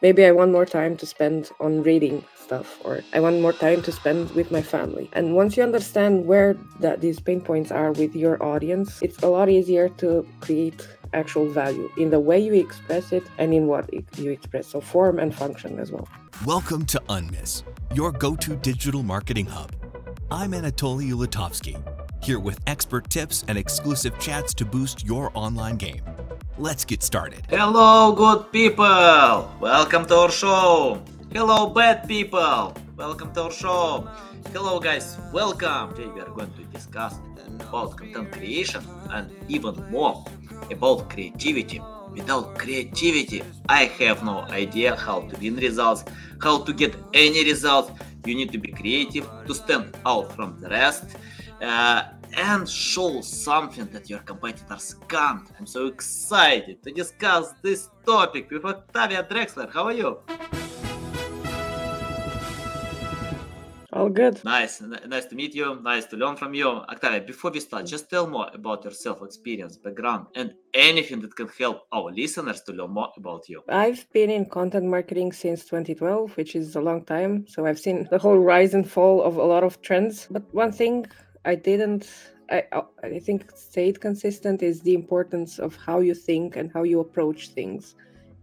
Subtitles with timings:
[0.00, 3.82] maybe I want more time to spend on reading stuff or I want more time
[3.82, 5.10] to spend with my family.
[5.12, 9.28] And once you understand where that these pain points are with your audience, it's a
[9.28, 13.92] lot easier to create actual value in the way you express it and in what
[14.16, 14.68] you express.
[14.68, 16.08] So form and function as well.
[16.44, 19.72] Welcome to Unmiss, your go-to digital marketing hub.
[20.30, 21.76] I'm Anatoly Ulatovsky,
[22.22, 26.02] here with expert tips and exclusive chats to boost your online game.
[26.58, 27.42] Let's get started.
[27.48, 29.50] Hello, good people!
[29.60, 31.02] Welcome to our show!
[31.32, 32.74] Hello, bad people!
[32.96, 34.08] Welcome to our show!
[34.52, 35.16] Hello, guys!
[35.32, 35.94] Welcome!
[35.94, 37.14] Today we are going to discuss
[37.60, 40.24] about content creation and even more
[40.70, 41.80] about creativity.
[42.12, 46.04] Without creativity, I have no idea how to win results,
[46.42, 47.92] how to get any results.
[48.24, 51.16] You need to be creative to stand out from the rest.
[51.60, 52.02] Uh,
[52.36, 55.48] and show something that your competitors can't.
[55.58, 59.72] I'm so excited to discuss this topic with Octavia Drexler.
[59.72, 60.18] How are you?
[63.90, 64.44] All good.
[64.44, 65.80] Nice, nice to meet you.
[65.82, 67.20] Nice to learn from you, Octavia.
[67.20, 71.82] Before we start, just tell more about your self-experience, background, and anything that can help
[71.90, 73.62] our listeners to learn more about you.
[73.68, 77.46] I've been in content marketing since 2012, which is a long time.
[77.48, 80.28] So I've seen the whole rise and fall of a lot of trends.
[80.30, 81.06] But one thing
[81.44, 82.08] I didn't.
[82.50, 82.64] I
[83.02, 87.48] I think stayed consistent is the importance of how you think and how you approach
[87.50, 87.94] things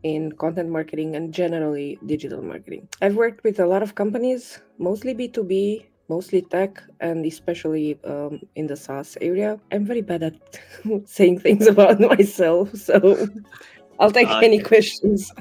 [0.03, 2.87] in content marketing and generally digital marketing.
[3.01, 8.67] I've worked with a lot of companies, mostly B2B, mostly tech, and especially um, in
[8.67, 9.59] the SaaS area.
[9.71, 10.35] I'm very bad at
[11.05, 13.27] saying things about myself, so
[13.99, 14.45] I'll take okay.
[14.45, 15.31] any questions.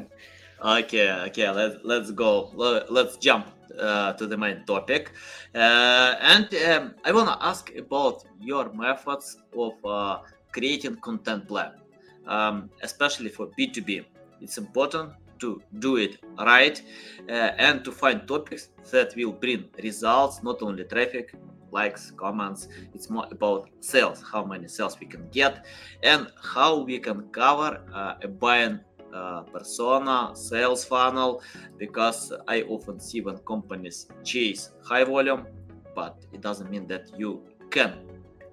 [0.64, 2.50] Okay, okay, let's let's go.
[2.88, 3.46] Let's jump
[3.78, 5.12] to the main topic.
[5.54, 10.18] Uh, and um, I want to ask about your methods of uh,
[10.52, 11.72] creating content plan,
[12.26, 14.04] um, especially for B2B.
[14.40, 16.80] It's important to do it right
[17.28, 21.34] uh, and to find topics that will bring results, not only traffic,
[21.70, 22.68] likes, comments.
[22.94, 25.66] It's more about sales, how many sales we can get,
[26.02, 28.80] and how we can cover uh, a buying
[29.14, 31.42] uh, persona, sales funnel,
[31.78, 35.46] because I often see when companies chase high volume,
[35.94, 37.94] but it doesn't mean that you can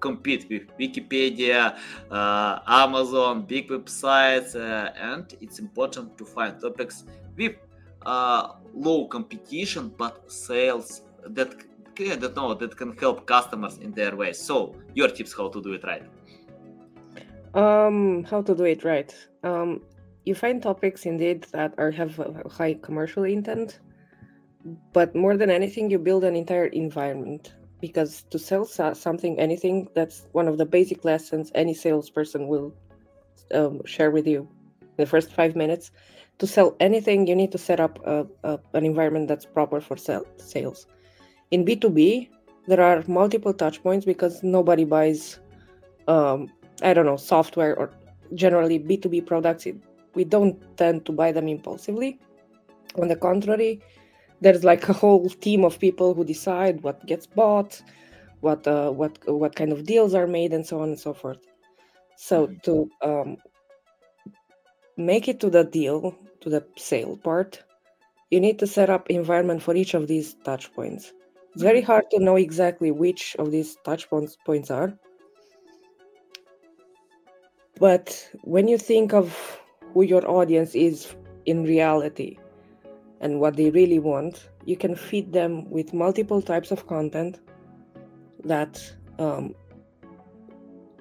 [0.00, 1.76] compete with Wikipedia,
[2.10, 7.04] uh, Amazon, big websites, uh, and it's important to find topics
[7.36, 7.56] with
[8.04, 11.54] uh, low competition but sales that
[11.94, 14.32] that know that can help customers in their way.
[14.32, 16.04] So, your tips how to do it right?
[17.54, 19.14] Um, how to do it right?
[19.44, 19.82] Um,
[20.24, 23.80] you find topics indeed that are have high commercial intent
[24.92, 30.26] but more than anything you build an entire environment because to sell something anything that's
[30.32, 32.72] one of the basic lessons any salesperson will
[33.54, 34.48] um, share with you
[34.96, 35.90] the first five minutes.
[36.38, 39.96] To sell anything you need to set up a, a, an environment that's proper for
[39.96, 40.86] sell, sales.
[41.50, 42.28] In b2b
[42.66, 45.40] there are multiple touch points because nobody buys
[46.08, 46.48] um,
[46.82, 47.90] i don't know software or
[48.34, 49.66] generally b2b products
[50.14, 52.18] we don't tend to buy them impulsively.
[53.00, 53.80] On the contrary,
[54.40, 57.80] there's like a whole team of people who decide what gets bought,
[58.40, 61.38] what uh, what what kind of deals are made, and so on and so forth.
[62.16, 62.58] So mm-hmm.
[62.64, 63.36] to um,
[64.96, 67.62] make it to the deal, to the sale part,
[68.30, 71.12] you need to set up environment for each of these touch points.
[71.54, 71.86] It's very mm-hmm.
[71.86, 74.92] hard to know exactly which of these touch points points are.
[77.78, 79.61] But when you think of
[79.92, 81.14] who your audience is
[81.46, 82.38] in reality
[83.20, 87.40] and what they really want, you can feed them with multiple types of content
[88.44, 88.82] that
[89.18, 89.54] um,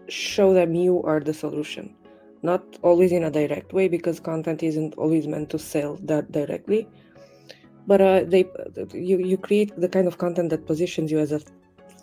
[0.08, 1.96] show them you are the solution.
[2.44, 6.88] Not always in a direct way because content isn't always meant to sell that directly,
[7.86, 8.46] but uh, they
[8.94, 11.40] you you create the kind of content that positions you as a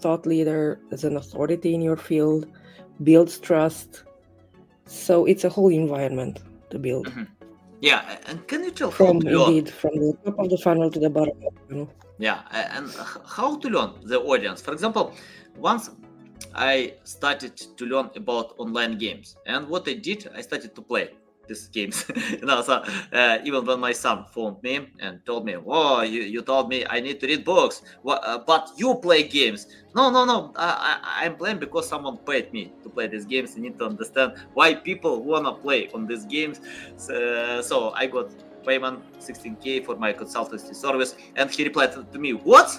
[0.00, 2.46] thought leader, as an authority in your field,
[3.02, 4.04] builds trust.
[4.86, 6.38] So it's a whole environment
[6.70, 7.08] to build.
[7.08, 7.24] Mm-hmm.
[7.80, 11.10] Yeah, and can you tell from indeed from the top of the funnel to the
[11.10, 11.94] bottom of the funnel?
[12.18, 12.90] Yeah, and
[13.24, 14.60] how to learn the audience?
[14.60, 15.14] For example,
[15.56, 15.90] once
[16.54, 21.10] I started to learn about online games, and what I did, I started to play
[21.48, 22.04] these games.
[22.30, 26.22] you know, so uh, even when my son phoned me and told me, "Oh, you,
[26.22, 30.10] you told me I need to read books, what, uh, but you play games." No,
[30.10, 30.52] no, no.
[30.56, 33.54] I, I'm playing because someone paid me to play these games.
[33.56, 36.60] I need to understand why people wanna play on these games.
[36.96, 38.26] So, so I got
[38.66, 42.70] payment 16k for my consultancy service, and he replied to me, "What?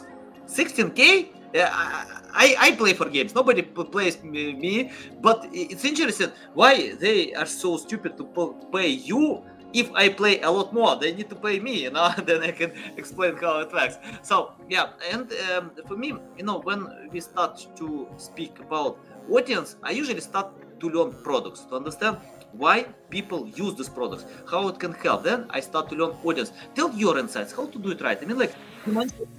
[0.46, 1.32] 16k?
[1.54, 3.34] Yeah, I, I play for games.
[3.34, 4.92] Nobody plays me,
[5.22, 9.44] but it's interesting why they are so stupid to pay you
[9.74, 12.52] if I play a lot more, they need to pay me, you know, then I
[12.52, 13.98] can explain how it works.
[14.22, 18.98] So yeah, and um, for me, you know, when we start to speak about
[19.30, 20.48] audience, I usually start
[20.80, 22.18] to learn products to understand
[22.54, 25.24] why people use these products, how it can help.
[25.24, 26.52] Then I start to learn audience.
[26.74, 28.18] Tell your insights, how to do it right.
[28.20, 28.54] I mean, like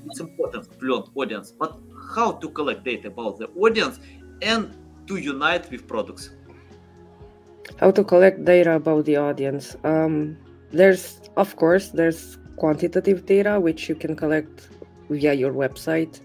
[0.07, 1.77] it's important to learn audience, but
[2.15, 4.01] how to collect data about the audience
[4.43, 4.77] and
[5.07, 6.31] to unite with products.
[7.79, 9.77] How to collect data about the audience.
[9.85, 10.37] Um,
[10.73, 14.69] there's of course there's quantitative data which you can collect
[15.09, 16.21] via your website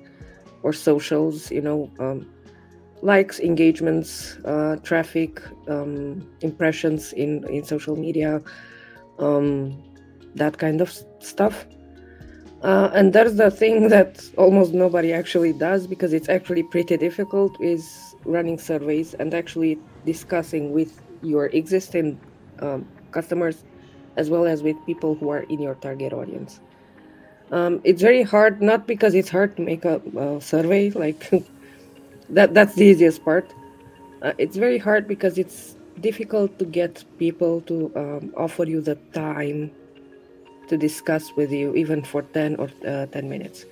[0.63, 2.30] or socials you know um,
[3.01, 8.42] likes engagements uh, traffic um, impressions in in social media
[9.19, 9.81] um,
[10.36, 11.66] that kind of stuff
[12.65, 17.56] uh, and that's the thing that almost nobody actually does because it's actually pretty difficult
[17.62, 22.19] is running surveys and actually discussing with your existing
[22.62, 23.63] um, customers
[24.17, 26.59] as well as with people who are in your target audience.
[27.51, 31.29] Um, it's very hard, not because it's hard to make a, a survey, like
[32.29, 32.56] that.
[32.56, 33.53] That's the easiest part.
[34.23, 38.95] Uh, it's very hard because it's difficult to get people to um, offer you the
[39.13, 39.69] time
[40.67, 43.65] to discuss with you, even for ten or uh, ten minutes.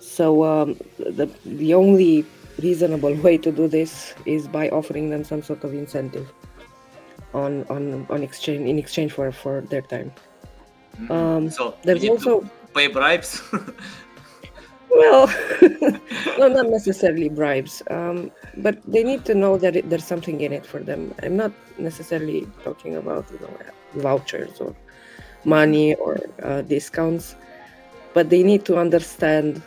[0.00, 2.24] So um, the the only
[2.62, 6.32] reasonable way to do this is by offering them some sort of incentive
[7.34, 10.12] on on on exchange in exchange for for their time.
[10.96, 11.12] Mm-hmm.
[11.12, 13.42] Um, so there's also pay bribes.
[14.90, 15.26] well,
[16.38, 20.52] no, not necessarily bribes, um, but they need to know that it, there's something in
[20.52, 21.14] it for them.
[21.22, 23.52] I'm not necessarily talking about you know
[24.02, 24.74] vouchers or
[25.46, 27.36] money or uh, discounts,
[28.12, 29.62] but they need to understand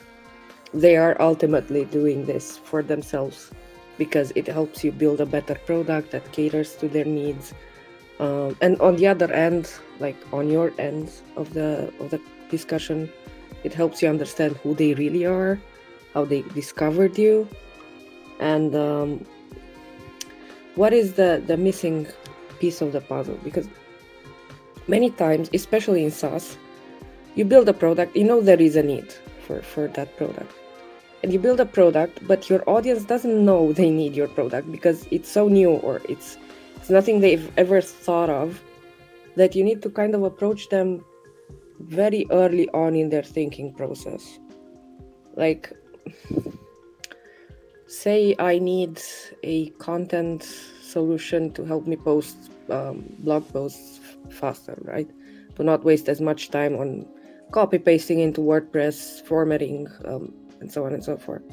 [0.74, 3.52] they are ultimately doing this for themselves
[3.98, 7.54] because it helps you build a better product that caters to their needs.
[8.20, 13.10] Um, and on the other end, like on your end of the of the discussion,
[13.64, 15.60] it helps you understand who they really are,
[16.14, 17.48] how they discovered you,
[18.40, 19.26] and um,
[20.76, 22.08] what is the the missing
[22.60, 23.40] piece of the puzzle.
[23.44, 23.68] Because
[24.90, 26.58] many times, especially in SaaS,
[27.36, 29.14] you build a product, you know there is a need
[29.46, 30.52] for for that product.
[31.22, 35.06] And you build a product but your audience doesn't know they need your product because
[35.12, 36.38] it's so new or it's
[36.78, 38.62] it's nothing they've ever thought of
[39.36, 41.04] that you need to kind of approach them
[41.80, 44.40] very early on in their thinking process.
[45.36, 45.74] Like
[47.90, 49.02] say i need
[49.42, 50.44] a content
[50.80, 52.38] solution to help me post
[52.70, 53.99] um, blog posts
[54.30, 55.10] faster right
[55.56, 57.06] to not waste as much time on
[57.52, 61.44] copy pasting into wordpress formatting um, and so on and so forth.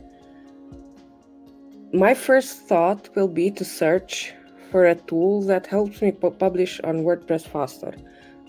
[1.93, 4.35] My first thought will be to search
[4.71, 7.95] for a tool that helps me pu- publish on WordPress faster,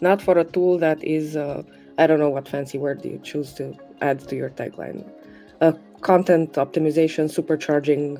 [0.02, 1.62] not for a tool that is, uh,
[1.98, 5.08] I don't know what fancy word you choose to add to your tagline.
[5.62, 8.20] A content optimization, supercharging,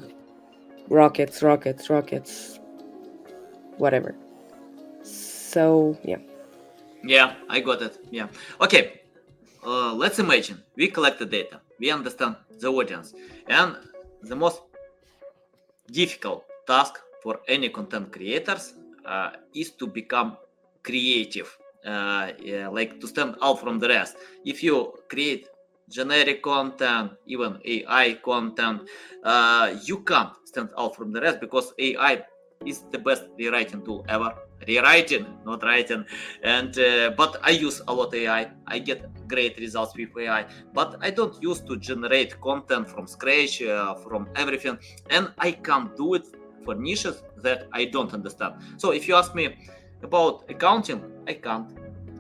[0.90, 2.60] rockets, rockets, rockets,
[3.78, 4.16] whatever.
[5.58, 6.22] So, yeah.
[7.04, 7.98] Yeah, I got it.
[8.12, 8.28] Yeah.
[8.62, 9.02] Okay.
[9.66, 13.16] Uh, let's imagine we collect the data we understand the audience.
[13.48, 13.76] And
[14.22, 14.62] the most
[15.92, 20.38] difficult task for any content creators uh, is to become
[20.84, 21.50] creative,
[21.86, 24.16] uh, yeah, like to stand out from the rest.
[24.46, 25.48] If you create
[25.90, 28.82] generic content, even AI content,
[29.24, 32.24] uh, you can't stand out from the rest because AI
[32.64, 34.34] is the best rewriting tool ever
[34.68, 36.06] rewriting not writing.
[36.44, 38.80] And uh, but i use a lot ai i.
[38.80, 43.96] Get great results with ai but i don't use to generate content from scratch uh,
[43.96, 44.78] from everything.
[45.10, 46.28] And i can't do it
[46.64, 48.56] for niches that i don't understand.
[48.78, 49.56] So if you ask me
[50.04, 51.70] about accounting i can't.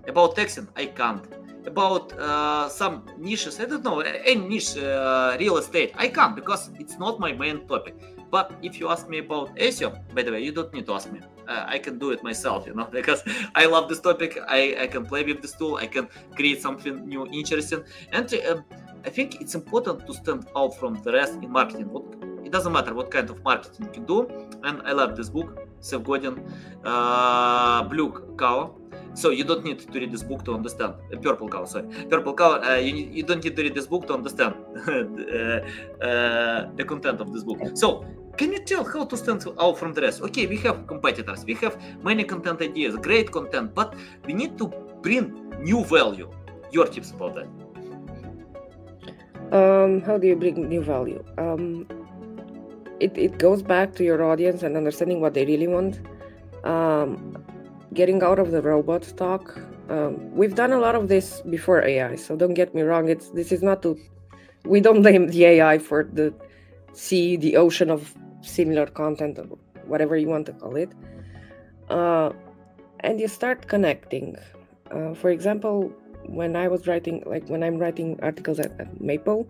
[0.07, 1.25] About texting i can't.
[1.65, 6.69] About uh, some niches i don't know any niche uh, real estate i can't because
[6.79, 7.95] it's not my main topic.
[8.29, 11.11] But if you ask me about SEO, by the way, you don't need to ask
[11.11, 11.21] me.
[11.47, 13.23] Uh, I can do it myself, you know, because
[13.55, 14.37] I love this topic.
[14.47, 15.75] I, I can play with this tool.
[15.75, 17.83] I can create something new, interesting.
[18.11, 18.61] And uh,
[19.05, 21.89] I think it's important to stand out from the rest in marketing.
[21.89, 22.03] What,
[22.43, 24.49] it doesn't matter what kind of marketing you do.
[24.63, 26.43] And I love this book, Seth Godin,
[26.83, 28.75] uh, Blue Cow.
[29.13, 30.93] So you don't need to read this book to understand.
[31.11, 31.87] Uh, purple cow, sorry.
[32.07, 32.61] Purple cow.
[32.61, 34.53] Uh, you, you don't need to read this book to understand
[34.87, 34.91] uh,
[36.05, 37.59] uh, the content of this book.
[37.73, 38.05] So
[38.37, 40.21] can you tell how to stand out from the rest?
[40.21, 44.67] Okay, we have competitors, we have many content ideas, great content, but we need to
[45.01, 46.29] bring new value.
[46.71, 47.47] Your tips about that?
[49.51, 51.23] Um, how do you bring new value?
[51.37, 51.87] Um,
[52.99, 56.01] it, it goes back to your audience and understanding what they really want.
[56.63, 57.43] Um,
[57.93, 59.57] getting out of the robot talk.
[59.89, 63.07] Um, we've done a lot of this before AI, so don't get me wrong.
[63.07, 63.97] It's this is not to
[64.65, 66.33] we don't blame the AI for the
[66.91, 68.13] sea, the ocean of
[68.47, 69.45] similar content or
[69.85, 70.91] whatever you want to call it.
[71.89, 72.31] Uh,
[73.01, 74.35] and you start connecting.
[74.91, 75.91] Uh, for example,
[76.25, 79.47] when I was writing, like when I'm writing articles at, at Maple,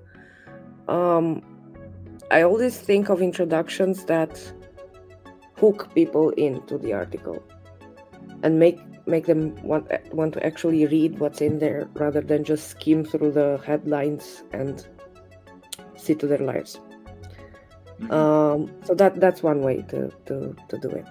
[0.88, 1.42] um,
[2.32, 4.54] I always think of introductions that
[5.58, 7.42] hook people into the article
[8.44, 12.68] and make make them want want to actually read what's in there rather than just
[12.68, 14.88] skim through the headlines and
[15.96, 16.80] see to their lives.
[18.00, 18.12] Mm-hmm.
[18.12, 21.06] Um, so that that's one way to to, to do it.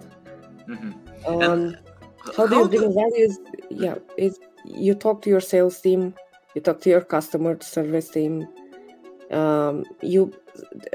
[0.69, 0.93] Mm-hmm.
[1.27, 1.77] Um,
[2.37, 3.39] how, how do you bring values?
[3.71, 6.15] Yeah, is you talk to your sales team,
[6.55, 8.49] you talk to your customer service team,
[9.31, 10.33] um, you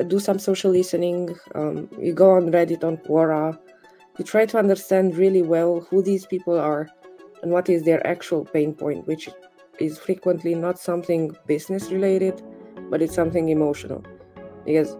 [0.07, 3.57] do some social listening, um, you go on Reddit, on Quora,
[4.17, 6.89] you try to understand really well who these people are
[7.43, 9.29] and what is their actual pain point, which
[9.79, 12.41] is frequently not something business related,
[12.89, 14.03] but it's something emotional.
[14.65, 14.95] Because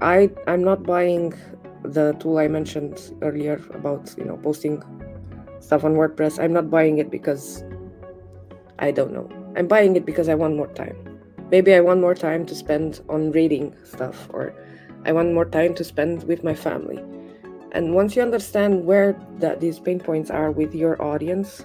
[0.00, 1.32] I I'm not buying
[1.82, 4.82] the tool I mentioned earlier about you know posting
[5.60, 6.42] stuff on WordPress.
[6.42, 7.64] I'm not buying it because
[8.78, 9.28] I don't know.
[9.56, 10.96] I'm buying it because I want more time.
[11.50, 14.54] Maybe I want more time to spend on reading stuff, or
[15.04, 17.02] I want more time to spend with my family.
[17.72, 21.64] And once you understand where that these pain points are with your audience,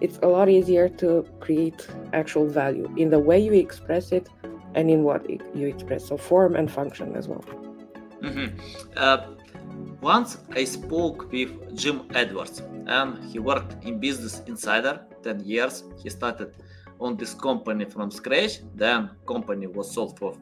[0.00, 4.28] it's a lot easier to create actual value in the way you express it
[4.74, 6.06] and in what you express.
[6.06, 7.44] So form and function as well.
[8.22, 8.56] Mm-hmm.
[8.96, 9.26] Uh,
[10.00, 15.84] once I spoke with Jim Edwards, and he worked in Business Insider 10 years.
[16.02, 16.54] He started
[16.98, 18.60] on this company from scratch.
[18.74, 20.34] Then company was sold for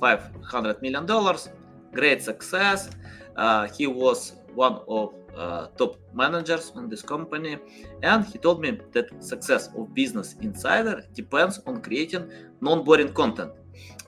[0.00, 1.48] 500 million dollars.
[1.92, 2.90] Great success.
[3.36, 7.58] Uh, he was one of uh, top managers on this company
[8.02, 12.26] and he told me that success of business insider depends on creating
[12.62, 13.52] non-boring content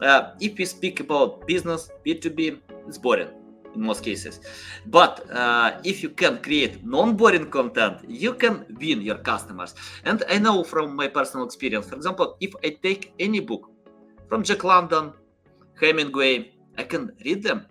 [0.02, 3.28] uh, if we speak about business b2b it's boring
[3.74, 4.40] in most cases.
[4.86, 9.74] But uh, if you can create non-boring content, you can win your customers.
[10.04, 13.70] And I know from my personal experience, for example, if I take any book
[14.28, 15.12] from Jack London,
[15.80, 17.66] Hemingway, I can read them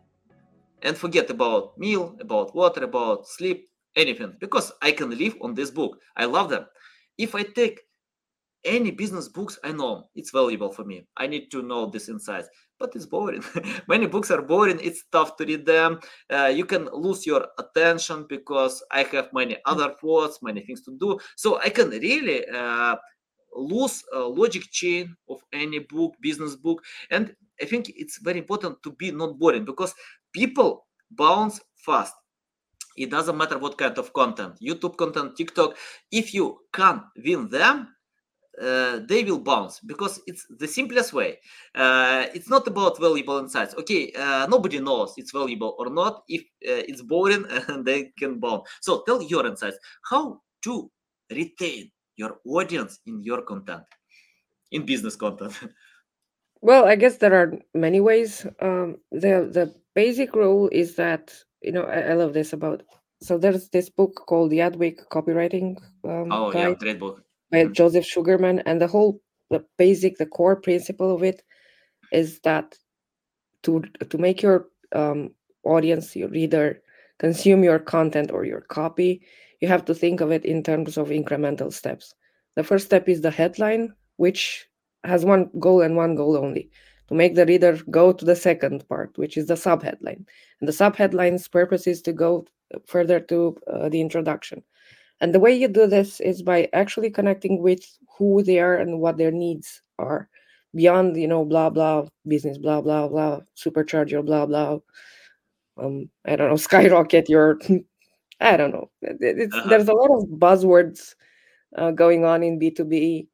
[0.84, 5.72] and forget about meal, about water, about sleep, anything, because I can live on this
[5.72, 5.98] book.
[6.16, 6.66] I love them.
[7.18, 7.82] If I take
[8.68, 11.08] any business books i know it's valuable for me.
[11.16, 13.44] I need to know this insights but it's boring.
[13.88, 14.80] Many books are boring.
[14.82, 16.00] It's tough to read them.
[16.30, 19.62] Uh, you can lose your attention because i have many mm.
[19.66, 21.20] other thoughts many things to do.
[21.36, 22.96] So i can really uh,
[23.56, 26.84] lose a logic chain of any book business book.
[27.10, 29.94] And i think it's very important to be not boring because
[30.34, 32.14] people bounce fast.
[32.98, 35.78] It doesn't matter what kind of content youtube content tiktok
[36.12, 37.88] if you can win them
[38.62, 41.38] uh, they will bounce because it's the simplest way.
[41.76, 43.76] Uh, it's not about valuable insights.
[43.76, 46.24] Okay, uh, nobody knows it's valuable or not.
[46.28, 47.46] If uh, it's boring,
[47.84, 48.70] they can bounce.
[48.82, 49.78] So tell your insights.
[50.10, 50.90] How to
[51.30, 53.84] retain your audience in your content,
[54.72, 55.54] in business content.
[56.62, 58.46] well, I guess there are many ways.
[58.60, 62.84] Um, the the basic rule is that you know I, I love this about.
[63.20, 65.78] So there's this book called the Adweek Copywriting.
[66.04, 66.70] Um, oh guide.
[66.70, 67.66] yeah, great book by.
[67.66, 71.44] Joseph Sugarman, and the whole the basic the core principle of it
[72.12, 72.75] is that
[73.63, 75.32] to to make your um,
[75.63, 76.82] audience your reader
[77.20, 79.22] consume your content or your copy
[79.60, 82.13] you have to think of it in terms of incremental steps
[82.56, 84.68] the first step is the headline which
[85.04, 86.70] has one goal and one goal only
[87.08, 90.24] to make the reader go to the second part which is the subheadline
[90.60, 92.46] and the subheadline's purpose is to go
[92.86, 94.62] further to uh, the introduction
[95.22, 97.82] and the way you do this is by actually connecting with
[98.18, 100.30] who they are and what their needs are
[100.76, 104.78] beyond, you know, blah, blah, business, blah, blah, blah, supercharge your blah, blah.
[105.78, 107.60] Um, I don't know, skyrocket your,
[108.40, 108.90] I don't know.
[109.08, 109.68] Uh-huh.
[109.70, 111.16] There's a lot of buzzwords
[111.76, 113.28] uh, going on in B2B,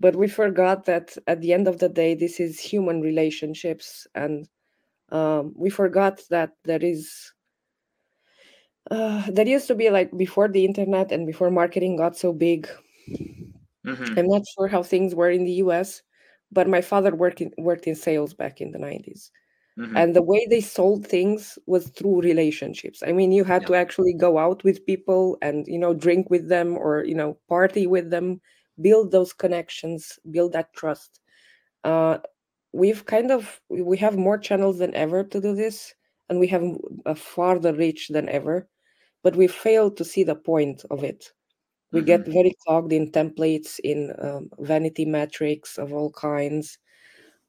[0.00, 4.06] but we forgot that at the end of the day, this is human relationships.
[4.14, 4.48] And
[5.10, 7.32] um, we forgot that there is
[8.90, 12.68] uh, that used to be like before the internet and before marketing got so big.
[13.86, 14.18] Mm-hmm.
[14.18, 16.02] I'm not sure how things were in the US,
[16.52, 19.30] but my father worked in, worked in sales back in the 90s.
[19.78, 19.96] Mm-hmm.
[19.96, 23.02] And the way they sold things was through relationships.
[23.06, 23.68] I mean, you had yeah.
[23.68, 27.38] to actually go out with people and, you know, drink with them or, you know,
[27.48, 28.40] party with them,
[28.80, 31.20] build those connections, build that trust.
[31.84, 32.18] Uh,
[32.72, 35.94] we've kind of, we have more channels than ever to do this,
[36.28, 36.64] and we have
[37.06, 38.68] a farther reach than ever
[39.22, 41.32] but we fail to see the point of it
[41.90, 46.78] we get very clogged in templates in um, vanity metrics of all kinds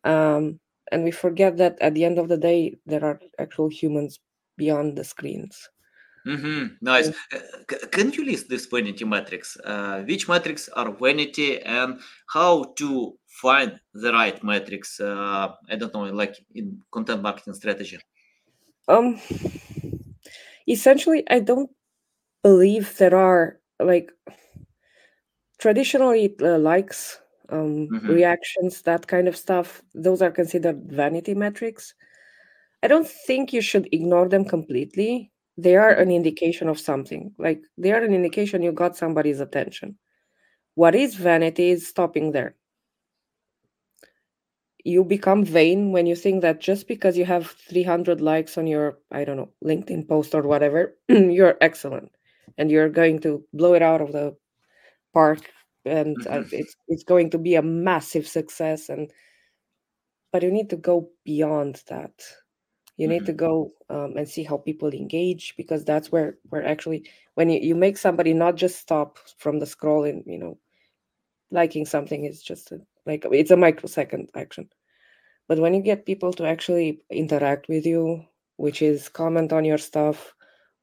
[0.06, 0.60] um,
[0.92, 4.20] and we forget that at the end of the day there are actual humans
[4.58, 5.70] beyond the screens
[6.28, 6.76] Mm-hmm.
[6.82, 7.10] Nice.
[7.34, 7.40] Uh,
[7.92, 9.58] can you list these vanity metrics?
[9.64, 15.00] Uh, which metrics are vanity and how to find the right metrics?
[15.00, 18.00] Uh, I don't know, like in content marketing strategy.
[18.88, 19.20] um
[20.70, 21.70] essentially i don't
[22.44, 24.12] believe there are like
[25.58, 28.08] traditionally uh, likes um, Mhm.
[28.10, 29.82] reactions that kind of stuff.
[29.94, 31.94] Those are considered vanity metrics.
[32.84, 35.32] I don't think you should ignore them completely.
[35.58, 37.34] They are an indication of something.
[37.38, 39.98] Like they are an indication you got somebody's attention.
[40.76, 42.56] What is vanity is stopping there
[44.86, 48.98] you become vain when you think that just because you have 300 likes on your
[49.12, 52.12] i don't know linkedin post or whatever you're excellent
[52.58, 54.36] and you're going to blow it out of the
[55.14, 55.52] park
[55.86, 56.50] and uh, Mhm.
[56.52, 59.12] it's it's going to be a massive success and
[60.32, 62.14] but you need to go beyond that
[62.98, 67.10] you need to go um, and see how people engage because that's where where actually
[67.36, 70.58] when you, you make somebody not just stop from the scrolling you know
[71.52, 74.70] liking something is just a, like it's a microsecond action.
[75.48, 78.26] But when you get people to actually interact with you
[78.58, 80.34] which is comment on your stuff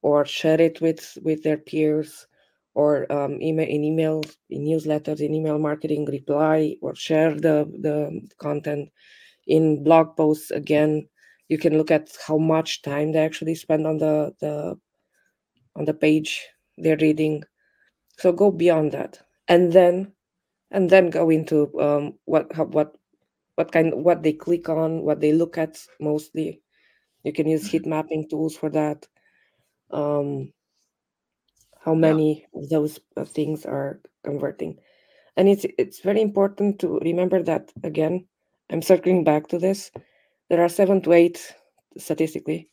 [0.00, 2.26] or share it with with their peers
[2.74, 7.96] or um, email in emails in newsletters in email marketing reply or share the the
[8.38, 8.88] content
[9.46, 11.06] in blog posts again
[11.48, 14.74] you can look at how much time they actually spend on the the
[15.76, 17.44] on the page they're reading.
[18.18, 19.20] So go beyond that.
[19.48, 20.12] And then
[20.70, 22.94] and then go into um, what what
[23.56, 26.62] what kind what they click on what they look at mostly.
[27.24, 29.06] You can use heat mapping tools for that.
[29.90, 30.52] Um,
[31.80, 32.18] how Yeah.
[32.18, 34.78] many of those uh, things are converting.
[35.36, 38.26] And it's it's very important to remember that again
[38.70, 39.90] i'm circling back to this.
[40.50, 41.54] There are seven to eight
[41.98, 42.68] statistically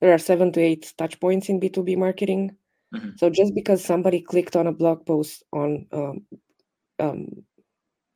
[0.00, 2.56] there are seven to eight touch points in b2b marketing.
[2.92, 3.16] Mhm.
[3.16, 6.26] so just because somebody clicked on a blog post on um,
[6.98, 7.28] um,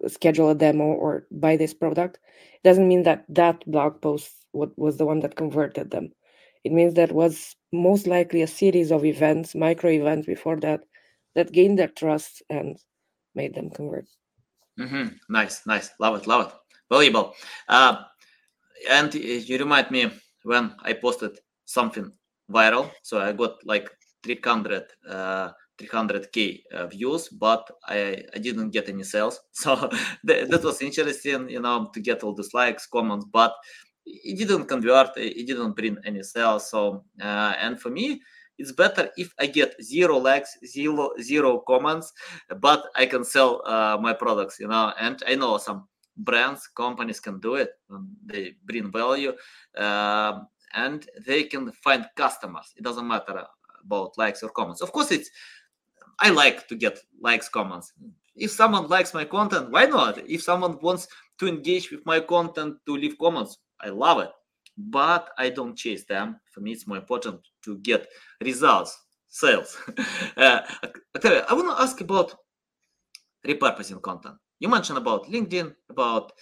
[0.06, 2.18] schedule a demo or buy this product
[2.64, 6.10] doesn't mean that that blog post was the one that converted them
[6.64, 10.80] it means that was most likely a series of events micro events before that
[11.34, 12.78] that gained their trust and
[13.34, 14.06] made them convert
[14.78, 15.08] mm-hmm.
[15.28, 15.90] Nice, nice.
[16.00, 16.52] Love it, love it.
[16.90, 17.34] Valuable.
[17.68, 17.96] Uh,
[18.90, 20.10] and you remind me
[20.44, 22.10] when I posted something
[22.50, 22.90] viral.
[23.02, 23.90] So I got like
[24.22, 29.40] 300, uh, 300k uh, views, but I, I didn't get any sales.
[29.52, 29.74] So
[30.24, 33.54] that, that was interesting, you know, to get all these likes, comments, but
[34.06, 35.16] it didn't convert.
[35.16, 36.70] It didn't bring any sales.
[36.70, 38.20] So uh, and for me,
[38.58, 42.12] it's better if I get zero likes, zero zero comments,
[42.60, 44.92] but I can sell uh, my products, you know.
[44.98, 45.86] And I know some
[46.16, 47.70] brands, companies can do it.
[48.26, 49.32] They bring value,
[49.76, 52.72] and they can find customers.
[52.76, 53.44] It doesn't matter
[53.84, 54.80] about likes or comments.
[54.80, 55.30] Of course, it's
[56.20, 57.92] I like to get likes, comments.
[58.34, 60.18] If someone likes my content, why not?
[60.28, 64.30] If someone wants to engage with my content, to leave comments, I love it.
[64.76, 66.40] But I don't chase them.
[66.52, 68.06] For me, it's more important to get
[68.40, 68.96] results,
[69.28, 69.76] sales.
[70.36, 70.60] uh,
[71.16, 72.34] Octavia, I want to ask about
[73.46, 74.36] repurposing content.
[74.60, 76.32] You mentioned about LinkedIn, about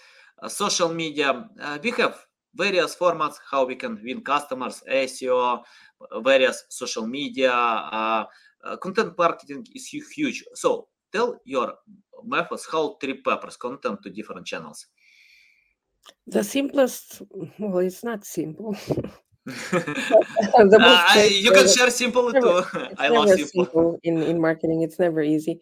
[0.41, 1.47] uh, social media.
[1.59, 2.17] Uh, we have
[2.55, 5.61] various formats how we can win customers, SEO,
[6.21, 7.51] various social media.
[7.53, 8.25] Uh,
[8.63, 10.43] uh, content marketing is huge.
[10.53, 11.73] So tell your
[12.23, 14.87] methods how to repurpose content to different channels.
[16.27, 17.21] the simplest
[17.59, 18.75] well it's not simple
[19.47, 22.95] I- you can share simple never- too.
[22.97, 23.47] I love simple.
[23.47, 25.59] simple in in marketing it's never easy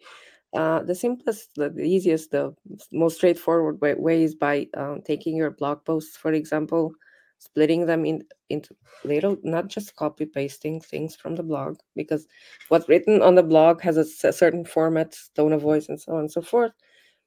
[0.56, 2.54] uh, the simplest the, the easiest the
[2.92, 6.92] most straightforward way, way is by um, taking your blog posts for example
[7.38, 12.26] splitting them in into little not just copy pasting things from the blog because
[12.68, 16.20] what's written on the blog has a certain format tone of voice and so on
[16.20, 16.72] and so forth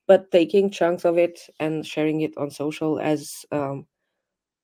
[0.07, 3.85] but taking chunks of it and sharing it on social as um,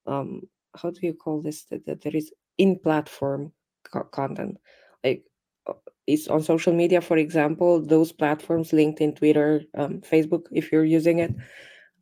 [0.08, 0.42] um
[0.76, 1.64] how do you call this?
[1.66, 3.54] That, that there is in platform
[3.84, 4.58] co- content.
[5.04, 5.24] Like
[5.68, 5.74] uh,
[6.08, 11.20] is on social media for example those platforms linkedin twitter um, facebook if you're using
[11.20, 11.34] it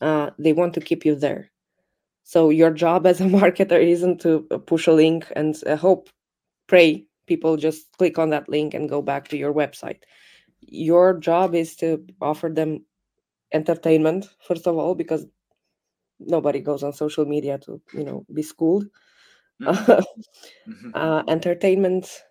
[0.02, 1.50] uh, they want to keep you there
[2.24, 6.10] so your job as a marketer isn't to uh, push a link and uh, hope
[6.68, 10.00] pray people just click on that link and go back to your website
[10.62, 12.86] your job is to offer them
[13.54, 15.26] entertainment first of all because
[16.20, 18.86] nobody goes on social media to you know be schooled
[19.62, 20.06] Mhm.
[20.68, 20.92] Mhm.
[20.96, 22.24] uh, entertainment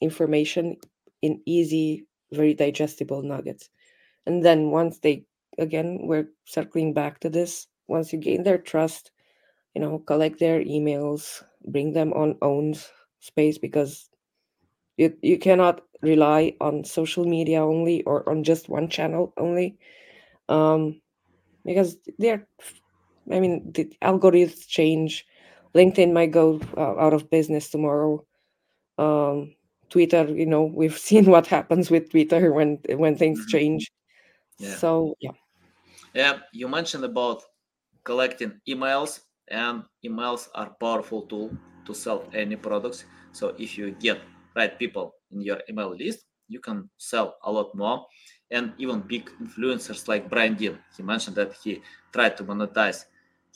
[0.00, 0.76] information
[1.22, 3.70] in easy very digestible nuggets.
[4.26, 5.24] And then once they
[5.58, 9.12] again we're circling back to this, once you gain their trust,
[9.74, 12.84] you know, collect their emails, bring them on owned
[13.20, 14.10] space because
[14.96, 19.78] you you cannot rely on social media only or on just one channel only.
[20.48, 21.00] Um
[21.64, 22.46] because they're
[23.32, 25.26] I mean the algorithms change.
[25.74, 28.24] LinkedIn might go uh, out of business tomorrow.
[28.98, 29.54] Um,
[29.90, 33.48] Twitter, you know, we've seen what happens with Twitter when when things Mhm.
[33.48, 33.90] change.
[34.58, 34.76] Yeah.
[34.78, 35.32] So yeah,
[36.14, 37.42] Yeah, you mentioned about
[38.04, 41.50] collecting emails, and emails are powerful tool
[41.86, 43.04] to sell any products.
[43.32, 44.20] So if you get
[44.54, 48.06] right people in your email list, you can sell a lot more.
[48.50, 51.82] And even big influencers like Brian Dean, he mentioned that he
[52.12, 53.04] tried to monetize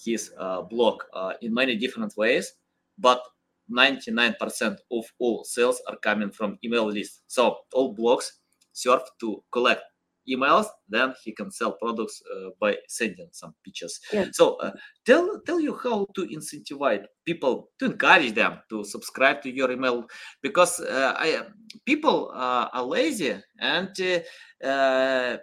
[0.05, 2.53] his uh, blog uh, in many different ways,
[2.99, 3.23] but
[3.69, 8.27] 99% of all sales are coming from email list So all blogs
[8.73, 9.83] serve to collect
[10.29, 14.01] emails, then he can sell products uh, by sending some pictures.
[14.13, 14.27] Yeah.
[14.33, 14.73] So uh,
[15.05, 20.07] tell tell you how to incentivize people to encourage them to subscribe to your email
[20.43, 21.43] because uh, I,
[21.85, 25.37] people uh, are lazy and uh, uh,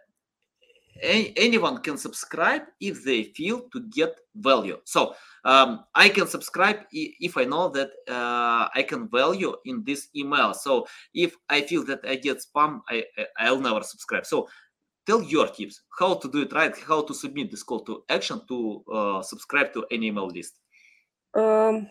[1.01, 4.77] anyone can subscribe if they feel to get value.
[4.85, 5.15] So
[5.45, 10.53] um, I can subscribe if I know that uh, I can value in this email.
[10.53, 14.25] So if I feel that I get spam, I, I I'll never subscribe.
[14.25, 14.47] So
[15.11, 18.41] tell your tips how to do it right, how to submit this call to action
[18.47, 20.53] to uh, subscribe to any email list.
[21.35, 21.87] um,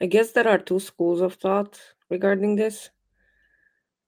[0.00, 2.90] I guess there are two schools of thought regarding this.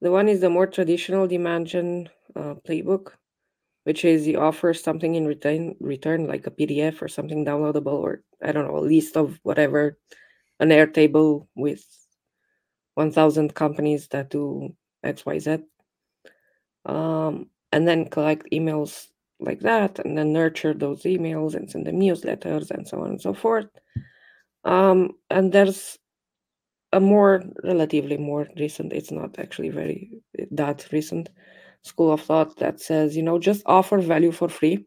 [0.00, 3.12] The one is the more traditional demand gen uh, playbook,
[3.84, 8.22] which is you offer something in return, return like a PDF or something downloadable, or
[8.42, 9.98] I don't know, a list of whatever,
[10.60, 11.84] an Airtable with
[12.94, 15.58] 1,000 companies that do X, Y, Z.
[16.84, 19.08] Um, and then collect emails
[19.40, 23.20] like that, and then nurture those emails and send them newsletters and so on and
[23.20, 23.68] so forth.
[24.64, 25.98] Um, and there's
[26.92, 30.10] a more relatively more recent it's not actually very
[30.50, 31.28] that recent
[31.82, 34.86] school of thought that says you know just offer value for free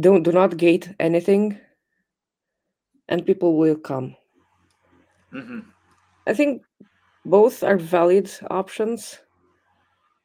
[0.00, 1.58] don't do not gate anything
[3.08, 4.14] and people will come
[5.32, 5.64] Mhm.
[6.26, 6.62] i think
[7.24, 9.18] both are valid options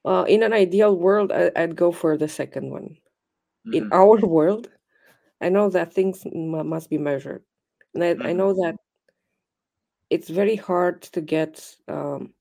[0.05, 2.97] uh, in an ideal world I, i'd go for the second one
[3.71, 3.91] in Mhm.
[3.91, 4.69] our world
[5.41, 7.43] i know that things m- must be measured
[7.95, 8.33] and I, I Mhm.
[8.33, 8.75] know that
[10.09, 12.33] it's very hard to get um,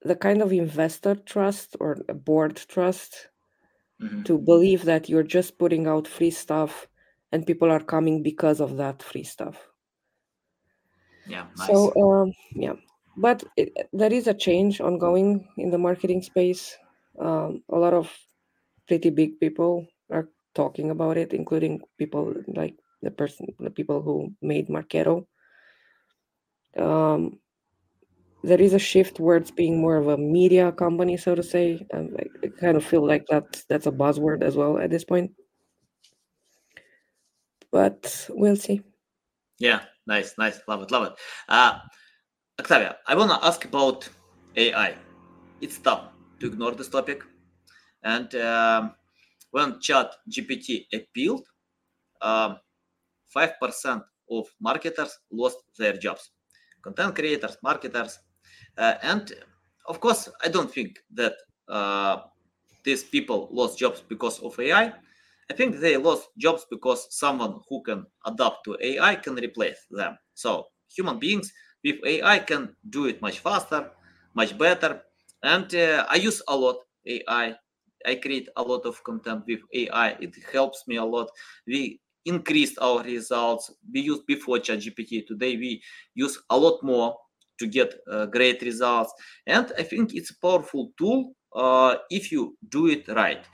[0.00, 3.28] the kind of investor trust or a board trust
[3.98, 4.24] Mhm.
[4.24, 6.86] to believe that you're just putting out free stuff
[7.32, 9.68] and people are coming because of that free stuff.
[11.26, 11.90] Yeah, nice.
[11.90, 12.74] So um, yeah,
[13.16, 16.76] but it, there is a change ongoing in the marketing space.
[17.18, 18.12] Um, a lot of
[18.86, 24.32] pretty big people are talking about it, including people like the person, the people who
[24.42, 25.26] made Marketo.
[26.76, 27.38] Um,
[28.42, 31.86] there is a shift towards being more of a media company, so to say.
[31.92, 35.04] Um, I, I kind of feel like that that's a buzzword as well at this
[35.04, 35.32] point.
[37.72, 38.82] But we'll see.
[39.58, 40.60] Yeah, nice, nice.
[40.68, 41.12] Love it, love it.
[41.48, 41.78] Uh,
[42.58, 44.08] Octavia, I want to ask about
[44.56, 44.94] AI.
[45.60, 46.08] It's tough
[46.40, 47.22] to ignore this topic.
[48.02, 48.94] And um,
[49.50, 51.46] when Chat GPT appealed,
[52.22, 52.56] um,
[53.36, 56.30] 5% of marketers lost their jobs.
[56.80, 58.18] Content creators, marketers.
[58.78, 59.34] Uh, and
[59.86, 61.34] of course, I don't think that
[61.68, 62.22] uh,
[62.84, 64.94] these people lost jobs because of AI.
[65.50, 70.16] I think they lost jobs because someone who can adapt to AI can replace them.
[70.32, 71.52] So human beings
[71.86, 73.90] with AI can do it much faster,
[74.34, 75.02] much better.
[75.42, 77.54] And uh, I use a lot AI.
[78.04, 80.08] I create a lot of content with AI.
[80.20, 81.28] It helps me a lot.
[81.66, 83.70] We increased our results.
[83.92, 85.26] We used before ChatGPT.
[85.26, 85.82] Today we
[86.14, 87.16] use a lot more
[87.58, 89.12] to get uh, great results.
[89.46, 93.44] And I think it's a powerful tool uh, if you do it right.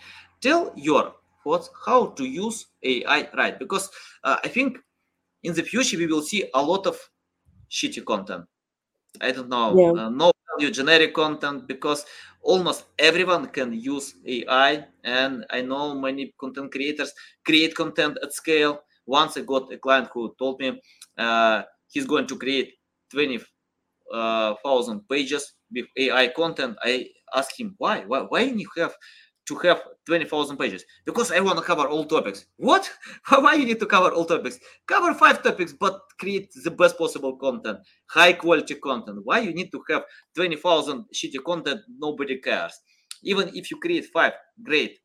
[0.40, 1.14] Tell your
[1.45, 3.90] thoughts how to use AI right, because
[4.25, 4.79] uh, I think
[5.42, 6.99] in the future we will see a lot of
[7.73, 8.45] shitty content.
[9.21, 9.93] I don't know, Yeah.
[9.93, 12.05] uh, no value generic content because
[12.43, 14.87] almost everyone can use AI.
[15.05, 17.13] And I know many content creators
[17.45, 18.81] create content at scale.
[19.07, 20.81] Once I got a client who told me
[21.19, 22.75] uh, he's going to create
[23.11, 26.77] 20,000 pages with AI content.
[26.83, 28.95] I asked him why, why, why you have
[29.53, 30.85] to have 20,000 pages?
[31.05, 32.47] Because I want to cover all topics.
[32.57, 32.91] What?
[33.29, 34.59] Why you need to cover all topics?
[34.87, 39.21] Cover five topics, but create the best possible content, high quality content.
[39.25, 40.03] Why you need to have
[40.35, 41.81] 20,000 shitty content?
[41.99, 42.79] Nobody cares.
[43.23, 44.99] Even if you create five great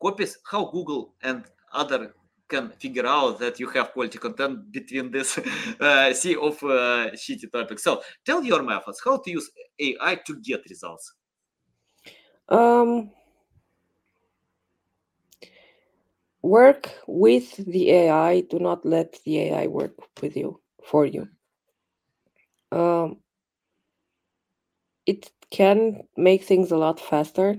[0.00, 2.14] copies, how Google and other
[2.48, 5.38] can figure out that you have quality content between this
[5.80, 7.84] uh, sea of uh, shitty topics.
[7.84, 11.12] So tell your methods how to use AI to get results.
[12.48, 13.10] Um,
[16.42, 18.40] work with the AI.
[18.42, 21.28] Do not let the AI work with you for you.
[22.70, 23.18] Um,
[25.06, 27.56] it can make things a lot faster,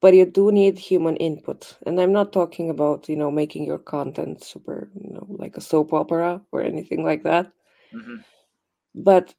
[0.00, 1.76] but you do need human input.
[1.86, 5.62] And I'm not talking about you know making your content super you know like a
[5.62, 7.50] soap opera or anything like that.
[7.92, 8.16] Mm-hmm.
[8.94, 9.34] But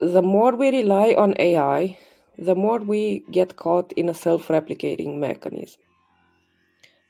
[0.00, 1.98] the more we rely on AI,
[2.38, 5.80] the more we get caught in a self replicating mechanism.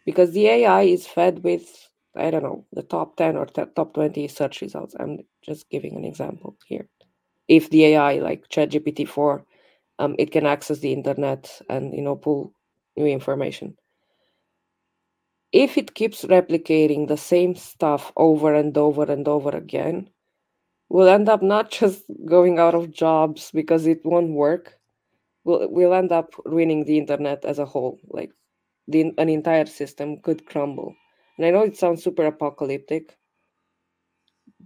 [0.06, 3.94] Because the AI is fed with, I don't know, the top 10 or t- top
[3.94, 4.96] 20 search results.
[4.98, 6.88] I'm just giving an example here.
[7.48, 9.44] If the AI, like ChatGPT 4,
[10.00, 12.54] um, it can access the internet and you know pull
[12.96, 13.76] new information.
[15.52, 20.11] If it keeps replicating the same stuff over and over and over again,
[20.90, 24.80] we'll end up not just going out of jobs because it won't work.
[25.44, 27.98] We'll, we'll end up ruining the internet as a whole.
[28.09, 28.33] Like
[28.88, 30.94] the, an entire system could crumble.
[31.38, 33.16] And I know it sounds super apocalyptic,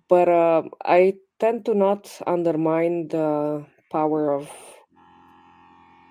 [0.08, 4.50] but uh, I tend to not undermine the power of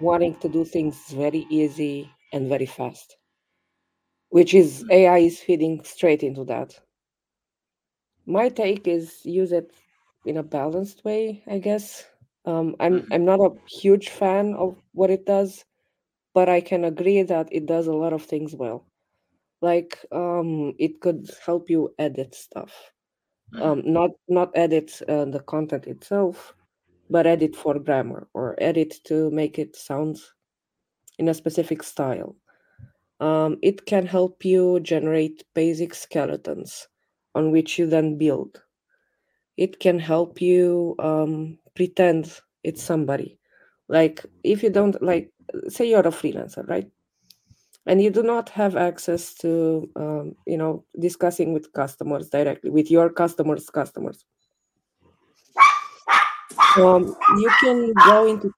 [0.01, 3.17] wanting to do things very easy and very fast,
[4.29, 6.79] which is AI is feeding straight into that.
[8.25, 9.71] My take is use it
[10.25, 12.05] in a balanced way, I guess.
[12.45, 13.11] Um, I'm Mhm.
[13.11, 15.65] I'm not a huge fan of what it does,
[16.33, 18.87] but I can agree that it does a lot of things well.
[19.61, 22.91] Like um, it could help you edit stuff.
[23.51, 23.69] Mhm.
[23.69, 26.55] Um, not not edit uh, the content itself,
[27.09, 30.19] but edit for grammar or edit to make it sound
[31.17, 32.35] in a specific style.
[33.19, 36.87] Um, it can help you generate basic skeletons
[37.35, 38.63] on which you then build.
[39.57, 43.39] It can help you um, pretend it's somebody.
[43.87, 45.31] Like if you don't like,
[45.67, 46.89] say you're a freelancer, right?
[47.85, 52.89] And you do not have access to, um, you know, discussing with customers directly with
[52.89, 54.23] your customers' customers.
[56.77, 58.51] Um, you can go into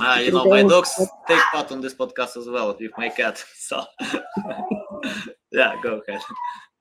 [0.00, 0.92] Uh, you you know, my dogs
[1.28, 3.44] take part on this podcast as well with my cat.
[3.54, 3.84] So,
[5.52, 6.20] yeah, go ahead.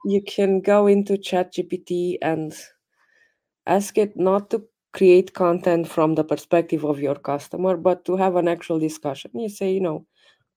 [0.05, 2.53] you can go into ChatGPT and
[3.67, 8.35] ask it not to create content from the perspective of your customer, but to have
[8.35, 9.31] an actual discussion.
[9.33, 10.05] You say, you know,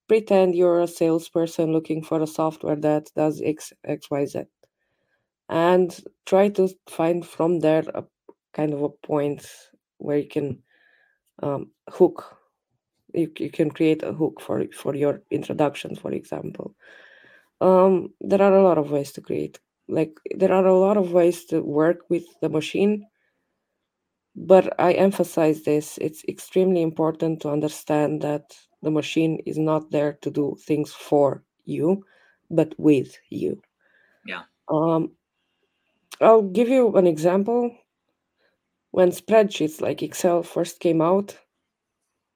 [0.09, 4.45] pretend you're a salesperson looking for a software that does X, X, Y, Z,
[5.49, 8.05] and try to find from there a
[8.53, 9.47] kind of a point
[9.99, 10.63] where you can
[11.43, 12.37] um, hook.
[13.15, 16.75] You, you can create a hook for for your introduction, for example.
[17.61, 19.59] Um, there are a lot of ways to create.
[19.89, 23.07] Like there are a lot of ways to work with the machine
[24.37, 30.13] but I emphasize this it's extremely important to understand that the machine is not there
[30.21, 32.05] to do things for you,
[32.51, 33.61] but with you.
[34.27, 34.43] Yeah.
[34.69, 35.13] Um,
[36.21, 37.75] I'll give you an example.
[38.91, 41.37] When spreadsheets like Excel first came out,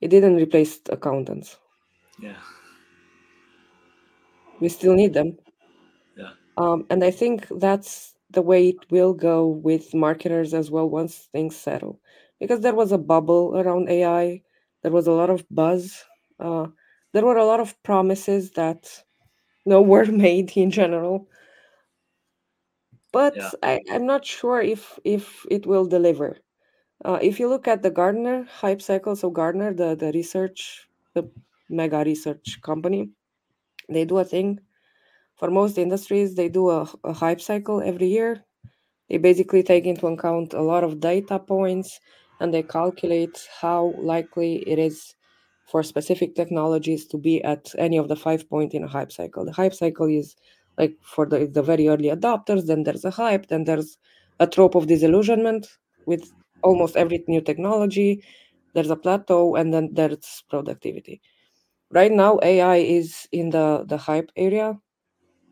[0.01, 1.59] it didn't replace accountants.
[2.19, 2.37] Yeah.
[4.61, 5.39] We still need them.
[6.17, 6.33] Yeah.
[6.61, 11.29] Um, and I think that's the way it will go with marketers as well once
[11.33, 12.01] things settle.
[12.38, 14.42] Because there was a bubble around AI,
[14.83, 16.05] there was a lot of buzz.
[16.38, 16.68] Uh,
[17.12, 19.05] there were a lot of promises that
[19.66, 21.29] no were made in general.
[23.12, 23.51] But Yeah.
[23.62, 26.38] I, I'm not sure if if it will deliver.
[27.05, 31.31] Uh, if you look at the Gartner hype cycle, so Gartner, the, the research, the
[31.70, 33.11] mega research company,
[33.88, 34.61] they do a thing
[35.40, 38.44] for most industries they do a, a hype cycle every year.
[39.11, 42.00] They basically take into account a lot of data points
[42.40, 45.14] and they calculate how likely it is
[45.66, 49.44] for specific technologies to be at any of the five point in a hype cycle.
[49.44, 50.37] The hype cycle is
[50.79, 53.98] like for the, the very early adopters then there's a hype then there's
[54.40, 55.68] a trough of disillusionment
[56.07, 58.24] with almost every new technology.
[58.74, 61.20] There's a plateau and then there's productivity.
[61.92, 64.79] Right now ai is in the the hype area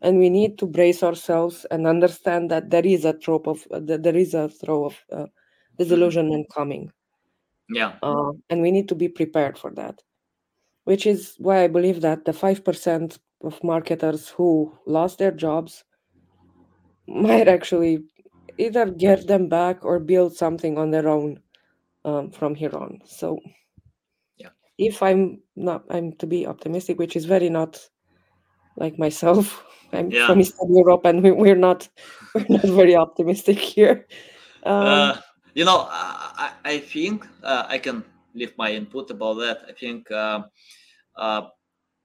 [0.01, 3.79] and we need to brace ourselves and understand that there is a trough of uh,
[3.81, 5.25] that there is a throw of uh,
[5.77, 6.91] disillusionment coming
[7.69, 7.93] Yeah.
[8.01, 10.01] Uh, and we need to be prepared for that,
[10.85, 15.83] which is why I believe that the 5% of marketers who lost their jobs
[17.07, 18.03] might actually
[18.57, 21.39] either get them back or build something on their own
[22.05, 22.99] um, from here on.
[23.05, 23.39] So,
[24.37, 24.49] Yeah.
[24.77, 27.79] if I'm not, I'm to be optimistic, which is very not
[28.79, 29.63] like myself.
[29.93, 30.25] I'm Yeah.
[30.27, 31.89] from Eastern Europe, and we, we're not
[32.33, 34.07] we're not very optimistic here.
[34.63, 35.21] Um, Uh,
[35.55, 38.03] you know, I, I think uh, I can
[38.35, 39.57] leave my input about that.
[39.67, 40.43] I think uh,
[41.17, 41.41] uh,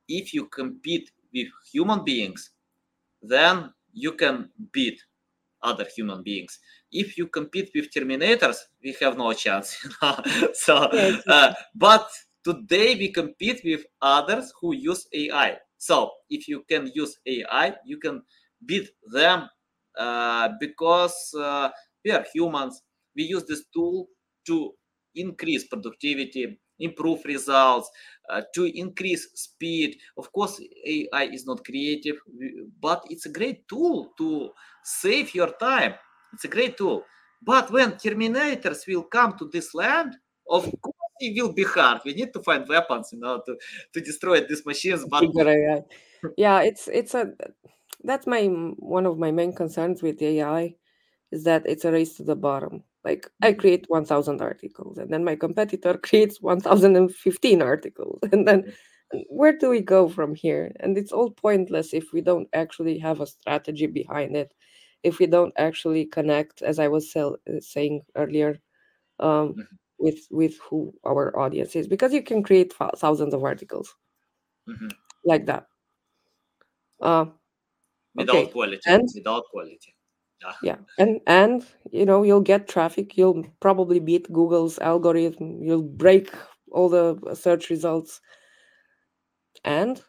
[0.08, 2.50] if you compete with human beings,
[3.22, 5.00] then you can beat
[5.62, 6.58] other human beings.
[6.92, 9.76] If you compete with Terminators, we have no chance.
[9.84, 10.50] You know?
[10.52, 10.76] so,
[11.28, 12.08] uh, but
[12.44, 15.58] today we compete with others who use AI.
[15.84, 18.22] So, if you can use AI, you can
[18.64, 19.50] beat them
[19.98, 21.68] uh, because uh,
[22.02, 22.80] we are humans.
[23.14, 24.08] We use this tool
[24.46, 24.72] to
[25.14, 27.90] increase productivity, improve results,
[28.30, 29.98] uh, to increase speed.
[30.16, 32.16] Of course, AI is not creative,
[32.80, 34.52] but it's a great tool to
[34.84, 35.96] save your time.
[36.32, 37.04] It's a great tool.
[37.42, 40.16] But when Terminators will come to this land,
[40.50, 40.70] of
[41.20, 42.00] it will be hard.
[42.04, 43.56] We need to find weapons, you know, to,
[43.92, 45.04] to destroy these machines.
[45.08, 45.24] But
[46.36, 47.32] Yeah, it's it's a
[48.04, 48.46] that's my
[48.78, 50.74] one of my main concerns with AI
[51.32, 52.82] is that it's a race to the bottom.
[53.04, 53.58] Like I Mhm.
[53.58, 58.72] create 1000 articles and then my competitor creates 1015 articles and then
[59.28, 60.72] where do we go from here?
[60.80, 64.52] And it's all pointless if we don't actually have a strategy behind it.
[65.02, 68.58] If we don't actually connect as I was sell, uh, saying earlier
[69.20, 69.66] um Mhm.
[70.04, 73.94] With with who our audience is because you can create thousands of articles
[74.66, 74.90] Mhm.
[75.24, 75.66] like that.
[77.00, 77.26] Uh,
[78.14, 79.94] without okay, quality, and without quality.
[80.42, 80.52] Yeah.
[80.62, 83.16] yeah, and and you know you'll get traffic.
[83.16, 85.62] You'll probably beat Google's algorithm.
[85.62, 86.30] You'll break
[86.72, 88.20] all the search results,
[89.64, 90.02] and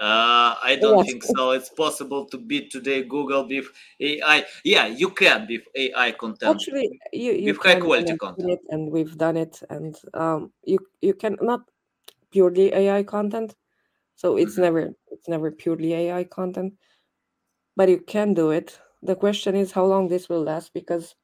[0.00, 1.06] Uh, I don't Yes.
[1.06, 1.50] think so.
[1.52, 3.66] It's possible to beat today Google with
[4.00, 4.44] AI.
[4.64, 6.60] Yeah, you can with AI content.
[6.60, 8.60] actually you you with high quality content.
[8.68, 11.60] and we've done it, and um you you can not
[12.30, 13.54] purely AI content,
[14.16, 14.62] so it's Mhm.
[14.62, 14.80] never
[15.10, 16.74] it's never purely AI content,
[17.76, 18.78] but you can do it.
[19.02, 21.14] The question is how long this will last because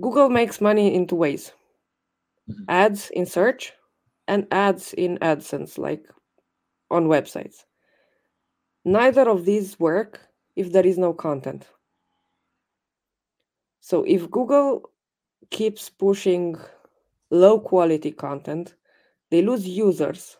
[0.00, 1.52] Google makes money in two ways
[2.46, 2.64] Mhm.
[2.68, 3.72] ads in search
[4.28, 6.06] and ads in AdSense, like
[6.90, 7.64] on websites.
[8.84, 10.20] Neither of these work
[10.54, 11.66] if there is no content.
[13.80, 14.90] So if Google
[15.50, 16.56] keeps pushing
[17.30, 18.74] low quality content,
[19.30, 20.36] they lose users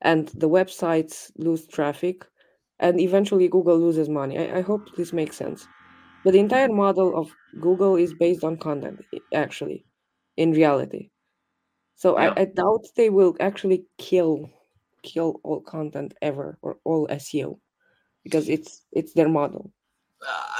[0.00, 2.26] and the websites lose traffic,
[2.80, 4.38] and eventually Google loses money.
[4.38, 5.68] I, I hope this makes sense.
[6.24, 9.84] But the entire model of Google is based on content, actually,
[10.36, 11.10] in reality.
[12.02, 12.34] So Yeah.
[12.36, 14.50] I, I doubt they will actually kill
[15.04, 17.60] kill all content ever or all SEO
[18.24, 19.70] because it's it's their model.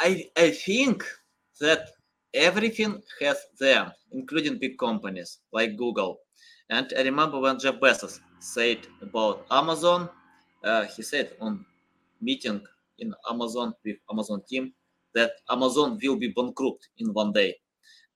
[0.07, 1.02] I I think
[1.61, 1.90] that
[2.33, 6.20] everything has them, including big companies like Google.
[6.70, 10.11] And I remember when Jeff Bezos said about Amazon,
[10.62, 11.66] uh, he said on
[12.20, 12.62] meeting
[13.00, 14.72] in Amazon with Amazon team
[15.16, 17.57] that Amazon will be bankrupt in one day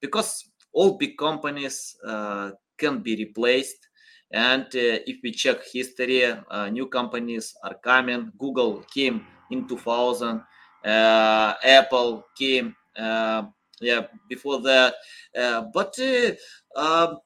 [0.00, 3.88] because all big companies uh, can be replaced.
[4.32, 8.32] And uh, if we check history, uh, new companies are coming.
[8.38, 10.42] Google came in 2000.
[10.84, 13.44] Uh, Apple came, uh,
[13.80, 14.94] yeah, before that.
[15.36, 16.30] Uh, but uh,
[16.78, 17.18] um,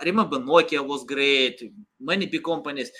[0.00, 1.62] I remember Nokia was great.
[2.00, 2.90] Many big companies,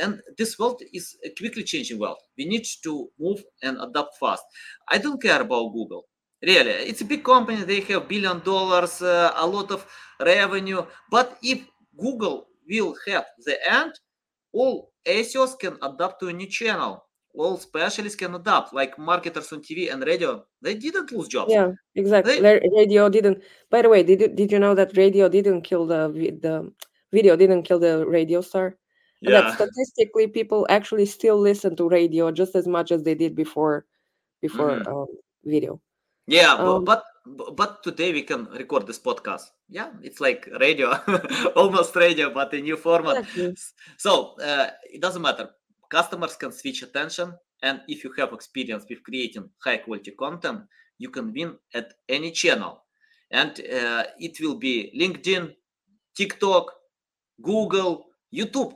[0.00, 2.18] and this world is a quickly changing world.
[2.36, 4.44] We need to move and adapt fast.
[4.88, 6.06] I don't care about Google.
[6.42, 7.62] Really, it's a big company.
[7.62, 9.86] They have billion dollars, uh, a lot of
[10.20, 10.84] revenue.
[11.10, 11.64] But if
[11.96, 13.92] Google will have the end,
[14.52, 17.04] all SEOs can adapt to a new channel.
[17.34, 20.44] All specialists can adapt, like marketers on TV and radio.
[20.60, 21.52] They didn't lose jobs.
[21.52, 22.40] Yeah, exactly.
[22.40, 23.42] They, Radio didn't.
[23.70, 26.08] By the way, did you, did you know that radio didn't kill the
[26.42, 26.70] the
[27.12, 28.76] video didn't kill the radio star,
[29.22, 33.34] and that statistically people actually still listen to radio just as much as they did
[33.34, 33.86] before
[34.42, 34.86] before Mhm.
[34.88, 35.06] um,
[35.44, 35.80] video.
[36.26, 37.04] Yeah, but, Um, but
[37.56, 39.50] but today we can record this podcast.
[39.68, 40.92] Yeah, it's like radio,
[41.56, 43.18] almost radio, but a new format.
[43.18, 43.54] exactly.
[43.96, 45.50] So uh, it doesn't matter.
[45.88, 50.62] Customers can switch attention, and if you have experience with creating high quality content,
[50.98, 52.84] you can win at any channel,
[53.30, 55.54] and uh, it will be LinkedIn,
[56.16, 56.72] TikTok,
[57.40, 58.74] Google, YouTube.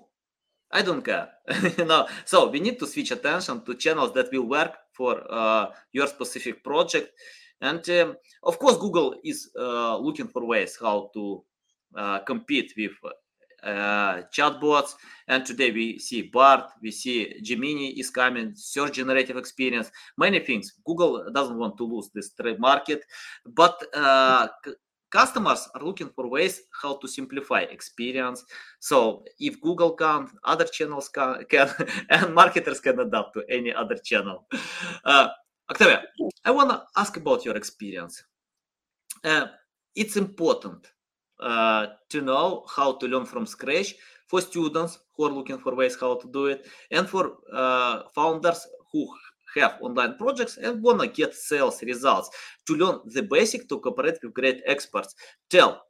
[0.73, 1.29] I don't care.
[1.79, 5.67] you know, so we need to switch attention to channels that will work for uh,
[5.93, 7.13] your specific project.
[7.61, 11.43] And um, of course, Google is uh, looking for ways how to
[11.97, 12.93] uh, compete with
[13.63, 14.95] uh, chatbots.
[15.29, 20.75] And today we see Bard, we see Gemini is coming, search generative experience, many things.
[20.85, 23.05] Google doesn't want to lose this trade market,
[23.45, 24.49] but uh,
[25.11, 28.45] customers are looking for ways how to simplify experience.
[28.81, 31.71] So if Google can, other channels can, can
[32.11, 34.47] and marketers can adapt to any other channel.
[35.05, 35.29] Uh,
[35.71, 36.03] Octavia,
[36.45, 38.23] I want to ask about your experience.
[39.25, 39.47] Uh,
[39.95, 40.87] it's important
[41.41, 43.95] uh, to know how to learn from scratch
[44.29, 48.67] for students who are looking for ways how to do it and for uh, founders
[48.93, 49.09] who
[49.61, 52.31] have online projects and want to get sales results.
[52.67, 55.15] To learn the basic to cooperate with great experts.
[55.51, 55.83] Tell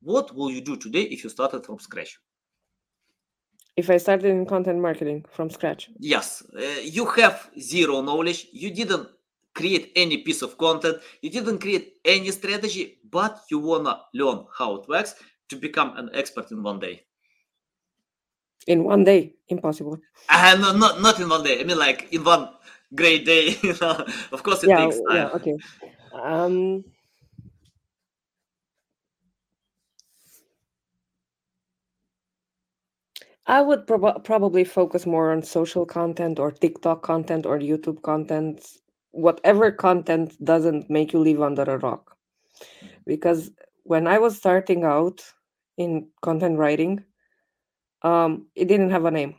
[0.00, 2.18] what will you do today if you started from scratch?
[3.76, 5.88] If i started in content marketing from scratch.
[5.98, 6.42] Yes.
[6.54, 8.48] Uh, you have zero knowledge.
[8.52, 9.08] You didn't
[9.54, 14.76] create any piece of content, you didn't create any strategy, but you wanna learn how
[14.76, 15.14] it works
[15.48, 17.04] to become an expert in one day.
[18.66, 19.98] In one day, impossible.
[20.28, 21.60] Uh, no, not not in one day.
[21.60, 22.48] I mean, like in one
[22.94, 23.56] great day.
[23.62, 25.16] You know, of course, it yeah, takes time.
[25.16, 25.56] Yeah, okay.
[26.12, 26.84] Um,
[33.46, 38.64] I would prob- probably focus more on social content or TikTok content or YouTube content
[39.12, 42.16] whatever content doesn't make you live under a rock.
[43.06, 43.50] Because
[43.84, 45.22] when I was starting out
[45.76, 47.04] in content writing,
[48.02, 49.36] um, it didn't have a name.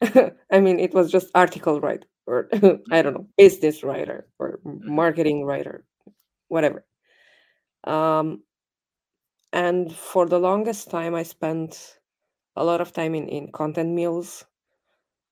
[0.50, 2.48] I mean, it was just article writer, or
[2.90, 5.84] I don't know, business writer, or marketing writer,
[6.48, 6.84] whatever.
[7.84, 8.42] Um,
[9.52, 11.98] and for the longest time, I spent
[12.56, 14.44] a lot of time in, in content mills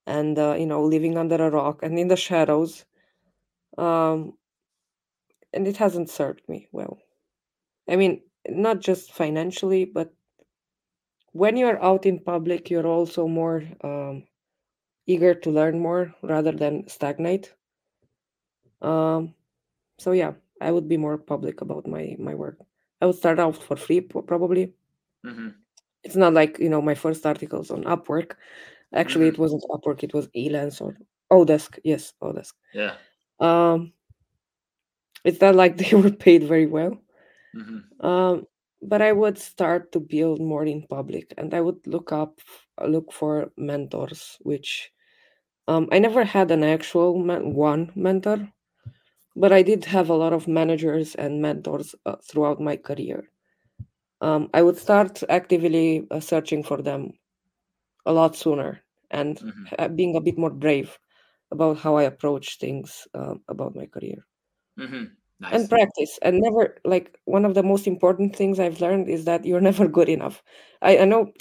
[0.07, 2.85] and uh, you know living under a rock and in the shadows.
[3.79, 4.35] Um
[5.53, 6.99] and it hasn't served me well.
[7.89, 10.13] I mean not just financially but
[11.33, 14.25] when you're out in public you're also more um,
[15.09, 17.53] eager to learn more rather than stagnate.
[18.81, 19.35] Um
[19.99, 22.59] so yeah i would be more public about my my work.
[23.01, 24.75] I would start out for free probably.
[25.27, 25.49] Mm-hmm.
[26.05, 28.37] it's not like you know my first articles on upwork.
[28.95, 29.43] Actually mm-hmm.
[29.43, 30.97] it wasn't upwork it was elance or
[31.33, 31.79] odesk.
[31.83, 32.53] Yes odesk.
[32.73, 32.95] Yeah.
[33.41, 33.93] Um
[35.25, 36.95] it's not like they were paid very well.
[37.57, 38.07] Mm-hmm.
[38.07, 38.47] um
[38.83, 42.41] but i would start to build more in public and i would look up
[42.87, 44.93] look for mentors which
[45.69, 48.39] um i never had an actual man- one mentor
[49.37, 53.31] but i did have a lot of managers and mentors uh, throughout my career
[54.21, 57.13] um, i would start actively uh, searching for them
[58.07, 59.95] a lot sooner and mm-hmm.
[59.95, 60.99] being a bit more brave
[61.51, 64.27] about how I approach things uh, about my career.
[64.79, 65.05] Mm-hmm.
[65.41, 65.55] Nice.
[65.55, 69.45] And practice, and never like one of the most important things I've learned is that
[69.45, 70.43] you're never good enough.
[70.83, 71.33] I, I know,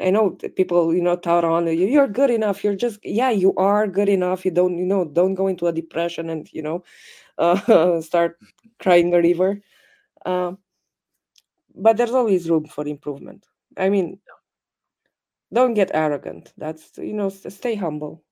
[0.00, 1.86] I know people you know tout on you.
[1.86, 2.62] You're good enough.
[2.62, 4.44] You're just yeah, you are good enough.
[4.44, 6.84] You don't you know don't go into a depression and you know
[7.38, 8.38] uh, start
[8.78, 9.60] crying a river.
[10.26, 10.58] Um,
[11.74, 13.46] but there's always room for improvement.
[13.76, 14.18] I mean,
[15.52, 16.52] don't get arrogant.
[16.56, 18.22] That's you know stay humble.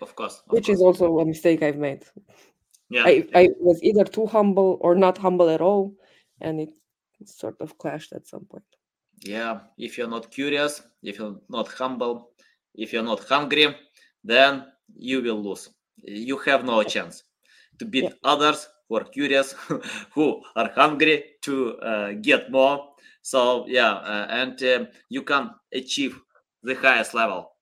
[0.00, 0.42] Of course.
[0.46, 0.78] Of which course.
[0.78, 2.04] is also a mistake I've made.
[2.90, 3.04] Yeah.
[3.04, 5.94] I, I was either too humble or not humble at all,
[6.40, 6.70] and it
[7.24, 8.64] sort of clashed at some point.
[9.24, 9.60] Yeah.
[9.78, 12.30] If you're not curious, if you're not humble,
[12.74, 13.74] if you're not hungry,
[14.22, 15.70] then you will lose.
[16.02, 17.24] You have no chance
[17.78, 18.14] to beat Yeah.
[18.24, 19.52] others who are curious,
[20.14, 22.90] who are hungry to uh, get more.
[23.22, 26.20] So yeah, uh, and um you can achieve
[26.62, 27.52] the highest level.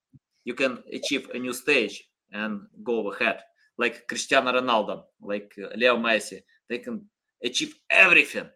[0.43, 3.39] You can achieve a new stage and go ahead.
[3.77, 7.09] Like Cristiano Ronaldo, like uh, Leo Messi, they can
[7.43, 8.49] achieve everything.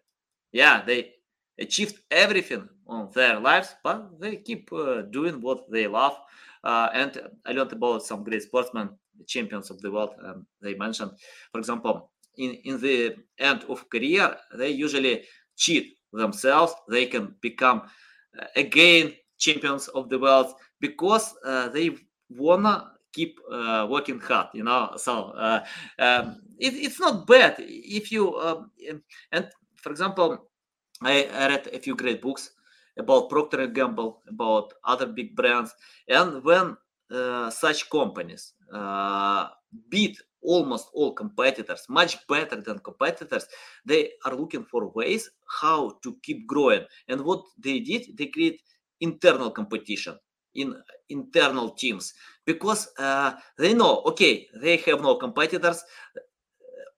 [0.52, 1.12] Yeah, they
[1.60, 6.16] achieved everything on their lives, but they keep uh, doing what they love.
[6.64, 8.90] Uh, and I learned about some great sportsmen,
[9.26, 10.14] champions of the world.
[10.24, 11.12] Um, they mentioned,
[11.52, 15.24] for example, in, in the end of career, they usually
[15.56, 16.74] cheat themselves.
[16.88, 17.82] They can become
[18.38, 21.90] uh, again champions of the world because uh, they
[22.28, 25.64] wanna keep uh, working hard you know so uh,
[25.98, 28.70] um, it, it's not bad if you um,
[29.32, 30.49] and for example
[31.02, 32.50] I, read a few great books
[32.98, 35.74] about procter and gamble about other big brands
[36.08, 36.76] and when
[37.10, 39.48] uh, such companies uh,
[39.88, 43.46] beat almost all competitors much better than competitors
[43.84, 45.30] they are looking for ways
[45.60, 46.84] how to keep growing.
[47.08, 48.60] And what they did they create
[49.00, 50.18] internal competition
[50.54, 50.74] in
[51.08, 52.12] internal teams
[52.44, 55.84] because uh, they know okay they have no competitors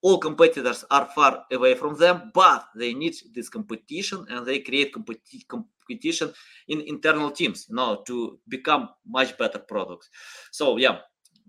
[0.02, 4.92] all competitors are far away from them, but they need this competition and they create
[4.92, 6.32] competi- competition
[6.68, 10.10] in internal teams, you know, to become much better products.
[10.50, 10.98] So yeah,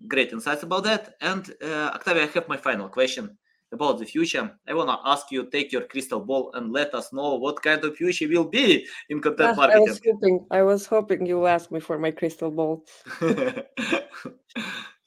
[0.07, 1.15] great insights about that.
[1.19, 3.37] And uh, Octavia, I have my final question
[3.71, 4.51] about the future.
[4.67, 7.83] I want to ask you, take your crystal ball and let us know what kind
[7.83, 9.81] of future will be in content marketing.
[9.81, 12.85] I was hoping, I was hoping you will ask me for my crystal ball.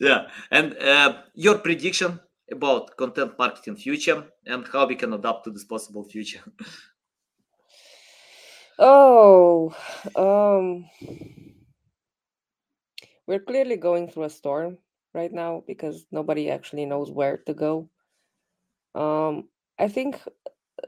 [0.01, 2.19] yeah, and uh, your prediction
[2.51, 6.43] about content marketing future and how we can adapt to this possible future.
[8.79, 9.75] oh,
[10.15, 10.87] um,
[13.27, 14.79] we're clearly going through a storm
[15.15, 17.89] right now because nobody actually knows where to go.
[18.95, 20.21] Um, I think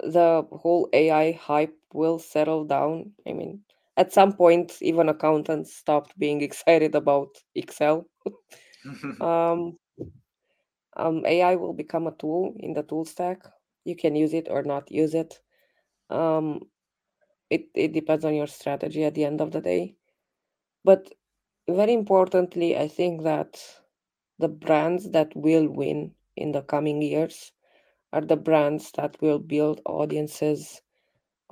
[0.00, 3.12] the whole AI hype will settle down.
[3.26, 3.60] I mean,
[3.96, 8.06] at some point, even accountants stopped being excited about Excel.
[9.20, 9.76] um,
[10.98, 13.42] um, AI will become a tool in the tool stack.
[13.84, 15.40] You can use it or not use it.
[16.10, 16.62] Um,
[17.50, 19.96] it it depends on your strategy at the end of the day.
[20.84, 21.12] But
[21.68, 23.62] very importantly, I think that
[24.38, 27.52] the brands that will win in the coming years
[28.12, 30.82] are the brands that will build audiences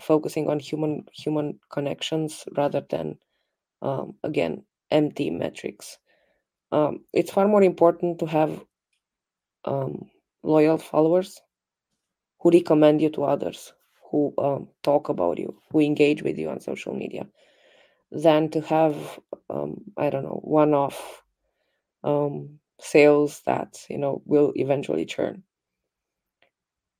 [0.00, 3.18] focusing on human human connections rather than
[3.82, 5.98] um, again empty metrics
[6.72, 8.64] um, it's far more important to have
[9.66, 10.08] um,
[10.42, 11.40] loyal followers
[12.40, 13.72] who recommend you to others
[14.10, 17.26] who um, talk about you who engage with you on social media
[18.12, 19.18] than to have
[19.50, 21.22] um, i don't know one-off
[22.04, 25.42] um, sales that you know will eventually churn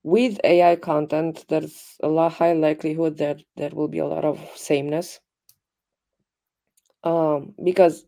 [0.06, 4.38] with AI content, there's a lot high likelihood that there will be a lot of
[4.54, 5.18] sameness.
[7.02, 8.06] Um, because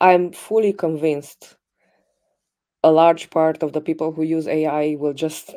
[0.00, 1.56] I'm fully convinced
[2.84, 5.54] a large part of the people who use AI will just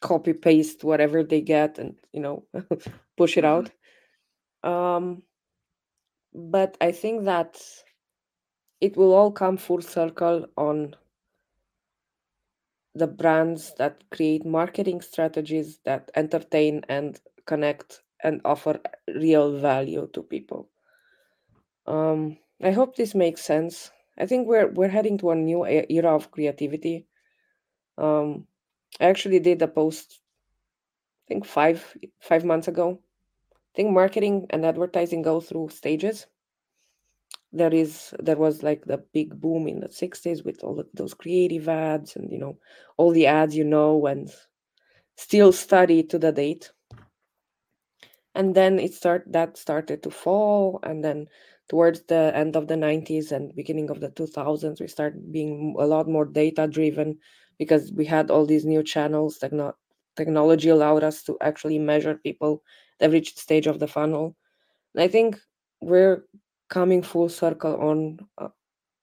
[0.00, 2.44] copy paste whatever they get and you know
[3.16, 3.70] push it out.
[4.62, 5.22] Um,
[6.34, 7.60] but I think that
[8.80, 10.94] it will all come full circle on
[12.94, 18.80] the brands that create marketing strategies that entertain and connect and offer
[19.14, 20.68] real value to people.
[21.86, 23.90] Um, I hope this makes sense.
[24.18, 27.06] I think we're we're heading to a new era of creativity.
[27.98, 28.46] Um,
[29.00, 30.20] I actually did a post,
[31.24, 33.00] I think five five months ago.
[33.52, 36.26] I think marketing and advertising go through stages
[37.54, 41.68] there is there was like the big boom in the 60s with all those creative
[41.68, 42.58] ads and you know
[42.96, 44.30] all the ads you know and
[45.16, 46.72] still study to the date
[48.34, 51.28] and then it start that started to fall and then
[51.68, 55.86] towards the end of the 90s and beginning of the 2000s we started being a
[55.86, 57.18] lot more data driven
[57.58, 59.76] because we had all these new channels techno-
[60.16, 62.62] technology allowed us to actually measure people
[63.00, 64.36] at every stage of the funnel
[64.94, 65.38] and i think
[65.80, 66.24] we're
[66.68, 68.48] coming full circle on uh,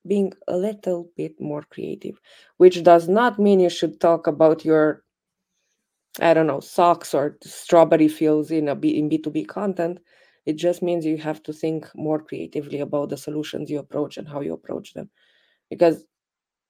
[0.07, 2.19] being a little bit more creative,
[2.57, 5.03] which does not mean you should talk about your,
[6.19, 9.99] I don't know, socks or strawberry fields in a B, in B2B content.
[10.45, 14.27] It just means you have to think more creatively about the solutions you approach and
[14.27, 15.09] how you approach them.
[15.69, 16.03] Because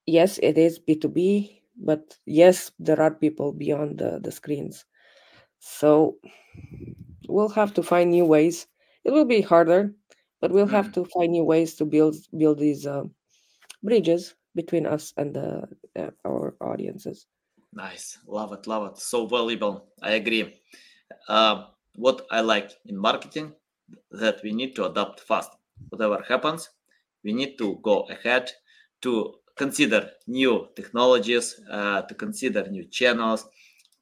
[0.05, 4.85] yes, it is B2B, but yes, there are people beyond the, the screens.
[5.59, 6.17] So
[7.27, 8.67] we'll have to find new ways.
[9.03, 9.93] It will be harder
[10.41, 10.93] but we'll have mm.
[10.93, 13.03] to find new ways to build build these uh,
[13.83, 15.63] bridges between us and the,
[15.95, 17.27] uh, our audiences
[17.73, 20.59] nice love it love it so valuable i agree
[21.29, 21.65] uh,
[21.95, 23.53] what i like in marketing
[24.11, 25.51] that we need to adapt fast
[25.89, 26.69] whatever happens
[27.23, 28.49] we need to go ahead
[29.01, 33.47] to consider new technologies uh, to consider new channels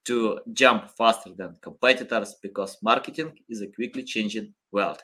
[0.05, 4.99] to jump faster than competitors because marketing is a quickly changing world.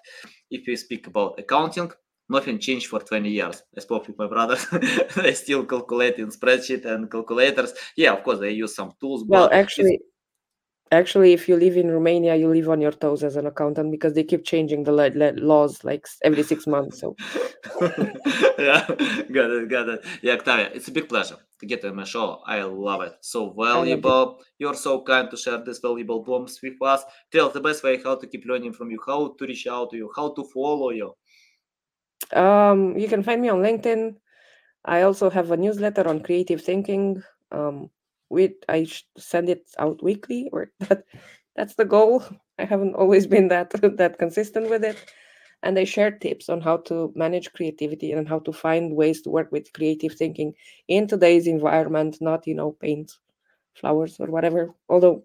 [0.50, 1.92] If we speak about accounting,
[2.30, 3.62] nothing changed for 20 years.
[3.78, 4.66] I spoke with my brothers.
[5.16, 7.74] they still calculate in spreadsheet and calculators.
[7.96, 9.26] Yeah, of course, they use some tools.
[9.28, 10.00] Well, actually,
[10.92, 14.14] actually, if you live in Romania, you live on your toes as an accountant because
[14.14, 17.00] they keep changing the laws like every six months.
[17.00, 17.16] So,
[18.60, 18.86] yeah,
[19.32, 20.06] got it, got it.
[20.22, 22.42] Yeah, Octavia, it's a big pleasure to get on my show.
[22.46, 23.14] I love it.
[23.22, 24.42] So valuable.
[24.60, 27.04] You're so kind to share this valuable bombs with us.
[27.32, 29.98] Tell the best way how to keep learning from you, how to reach out to
[29.98, 31.16] you, how to follow you.
[32.34, 34.16] Um, you can find me on LinkedIn.
[34.84, 37.22] I also have a newsletter on creative thinking.
[37.52, 37.90] Um,
[38.30, 41.04] with I send it out weekly, or that
[41.56, 42.24] that's the goal.
[42.60, 44.98] I haven't always been that that consistent with it
[45.64, 49.30] and they share tips on how to manage creativity and how to find ways to
[49.32, 50.54] work with creative thinking
[50.88, 53.12] in today's environment not you know paint
[53.76, 54.74] flowers or whatever.
[54.90, 55.24] Although,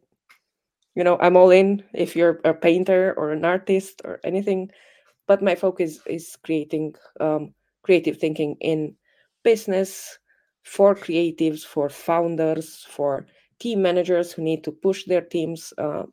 [0.95, 4.71] you know, I'm all in if you're a painter or an artist or anything.
[5.27, 8.95] But my focus is creating um, creative thinking in
[9.45, 10.19] business
[10.63, 13.27] for creatives, for founders, for
[13.59, 16.05] team managers who need to push their teams uh,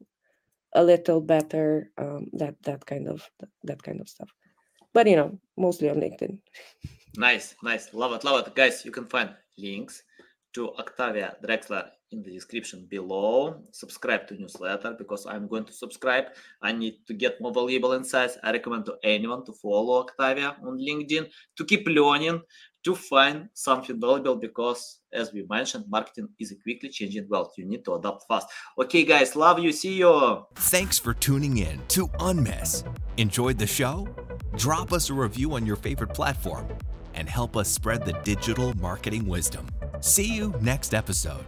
[0.74, 1.92] a little better.
[1.98, 3.30] Um, that that kind of
[3.64, 4.30] that kind of stuff.
[4.94, 6.38] But you know, mostly on LinkedIn.
[7.18, 8.86] Nice, nice, love it, love it, guys.
[8.86, 10.04] You can find links
[10.54, 13.64] to Octavia Drexler in the description below.
[13.72, 16.26] Subscribe to newsletter because I'm going to subscribe.
[16.62, 18.38] I need to get more valuable insights.
[18.44, 21.28] I recommend to anyone to follow Octavia on LinkedIn
[21.58, 22.42] to keep learning,
[22.88, 27.52] to find something valuable because as we mentioned, marketing is a quickly changing world.
[27.58, 28.48] You need to adapt fast.
[28.80, 29.72] Okay, guys, love you.
[29.72, 30.46] See you.
[30.56, 32.84] Thanks for tuning in to unmess
[33.18, 34.08] Enjoyed the show?
[34.58, 36.68] Drop us a review on your favorite platform
[37.16, 39.68] and help us spread the digital marketing wisdom.
[40.02, 41.44] See you next episode.